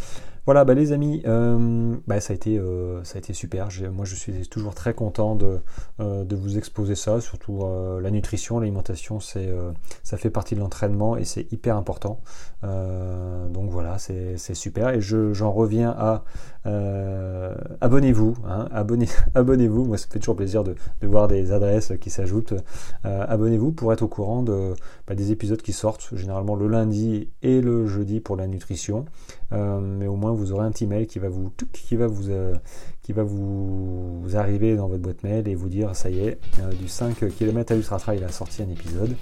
Voilà, 0.48 0.66
bah, 0.66 0.74
les 0.74 0.92
amis, 0.92 1.22
euh, 1.28 1.96
bah, 2.08 2.20
ça, 2.20 2.34
a 2.34 2.36
été, 2.36 2.58
euh, 2.58 3.04
ça 3.04 3.18
a 3.18 3.20
été 3.20 3.32
super. 3.32 3.70
Moi, 3.94 4.06
je 4.06 4.16
suis 4.16 4.48
toujours 4.48 4.74
très 4.74 4.96
content 4.96 5.36
de, 5.36 5.60
euh, 6.00 6.24
de 6.24 6.36
vous 6.36 6.58
exposer 6.58 6.96
ça, 6.96 7.22
surtout 7.22 7.64
la 8.02 8.10
nutrition, 8.10 8.60
l'alimentation, 8.60 9.20
c'est, 9.20 9.50
ça 10.04 10.18
fait 10.18 10.32
partie 10.32 10.56
de 10.56 10.60
l'entraînement 10.60 11.16
et 11.16 11.26
c'est 11.26 11.52
hyper 11.52 11.78
important. 11.78 12.22
donc 12.64 13.70
voilà, 13.70 13.98
c'est, 14.00 14.38
super. 14.56 14.90
Et 14.90 15.02
j'en 15.02 15.52
reviens 15.52 15.92
à 15.98 16.24
abonnez-vous. 17.82 18.36
Hein, 18.48 18.68
abonnez, 18.72 19.08
abonnez-vous. 19.36 19.86
Moi, 19.86 19.98
ça 19.98 20.08
fait 20.10 20.20
toujours 20.20 20.36
plaisir 20.36 20.64
de, 20.64 20.76
voir 21.04 21.28
des 21.28 21.52
adresses 21.52 21.94
qui 22.02 22.10
s'ajoutent. 22.22 22.54
abonnez-vous 23.04 23.72
pour 23.72 23.94
être 23.94 24.02
au 24.02 24.08
courant 24.08 24.44
de, 24.44 24.74
bah, 25.08 25.16
des 25.16 25.32
épisodes 25.32 25.62
qui 25.62 25.74
sortent, 25.74 26.10
généralement 26.14 26.56
le 26.56 26.68
lundi 26.68 27.30
et 27.42 27.62
le 27.62 27.88
jeudi 27.88 28.20
pour 28.20 28.36
la 28.36 28.48
nutrition. 28.48 29.06
mais 29.52 30.08
au 30.08 30.16
moins, 30.16 30.32
vous 30.32 30.52
aurez 30.52 30.66
un 30.66 30.72
petit 30.72 30.88
mail 30.88 31.08
qui 31.08 31.20
va 31.20 31.30
vous, 31.30 31.52
qui 31.74 31.96
va 31.96 32.08
vous, 32.08 32.30
euh, 32.30 32.56
qui 33.04 33.14
va 33.14 33.24
vous, 33.24 34.24
arriver 34.34 34.76
dans 34.76 34.88
votre 34.88 35.02
boîte 35.02 35.24
mail 35.24 35.48
et 35.48 35.56
vous 35.56 35.70
dire 35.70 35.96
ça 35.96 36.10
y 36.10 36.20
est, 36.20 36.40
euh, 36.60 36.72
du 36.72 36.88
5 36.88 37.28
km 37.38 37.72
à 37.72 37.76
l'Ultra 37.76 37.98
Trail, 37.98 38.20
il 38.20 38.24
a 38.24 38.30
sorti 38.30 38.62
un 38.64 38.70
épisode. 38.70 39.16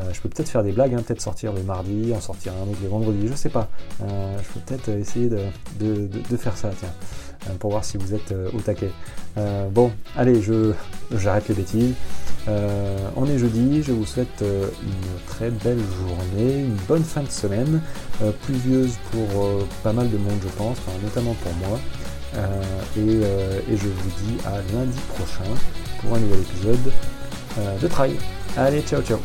Euh, 0.00 0.12
je 0.12 0.20
peux 0.20 0.28
peut-être 0.28 0.48
faire 0.48 0.62
des 0.62 0.72
blagues, 0.72 0.94
hein, 0.94 1.02
peut-être 1.06 1.20
sortir 1.20 1.52
le 1.52 1.62
mardi, 1.62 2.12
en 2.14 2.20
sortir 2.20 2.52
un 2.54 2.68
autre 2.68 2.80
le 2.82 2.88
vendredi, 2.88 3.28
je 3.28 3.34
sais 3.34 3.48
pas. 3.48 3.68
je 4.00 4.52
peux 4.54 4.60
peut-être 4.66 4.88
essayer 4.88 5.28
de, 5.28 5.38
de, 5.78 6.36
faire 6.36 6.56
ça, 6.56 6.70
tiens, 6.78 7.54
pour 7.58 7.70
voir 7.70 7.84
si 7.84 7.96
vous 7.96 8.14
êtes 8.14 8.34
au 8.54 8.60
taquet. 8.60 8.90
bon, 9.72 9.90
allez, 10.16 10.40
je 10.40 10.72
j'arrête 11.12 11.48
les 11.48 11.54
bêtises. 11.54 11.94
On 12.48 13.26
est 13.26 13.38
jeudi, 13.38 13.82
je 13.82 13.92
vous 13.92 14.06
souhaite 14.06 14.42
une 14.42 15.26
très 15.26 15.50
belle 15.50 15.80
journée, 15.98 16.60
une 16.60 16.76
bonne 16.88 17.04
fin 17.04 17.22
de 17.22 17.30
semaine, 17.30 17.80
pluvieuse 18.42 18.94
pour 19.10 19.66
pas 19.82 19.92
mal 19.92 20.10
de 20.10 20.16
monde 20.16 20.38
je 20.42 20.48
pense, 20.56 20.78
notamment 21.02 21.34
pour 21.42 21.52
moi. 21.68 21.78
Euh, 22.36 22.62
euh, 22.98 23.60
et, 23.70 23.76
je 23.76 23.88
vous 23.88 24.10
dis 24.22 24.36
à 24.44 24.56
lundi 24.74 24.98
prochain 25.14 25.50
pour 26.00 26.14
un 26.14 26.20
nouvel 26.20 26.40
épisode 26.40 26.92
euh, 27.58 27.78
de 27.78 27.88
Trail. 27.88 28.16
Allez, 28.56 28.82
ciao 28.82 29.02
ciao 29.02 29.18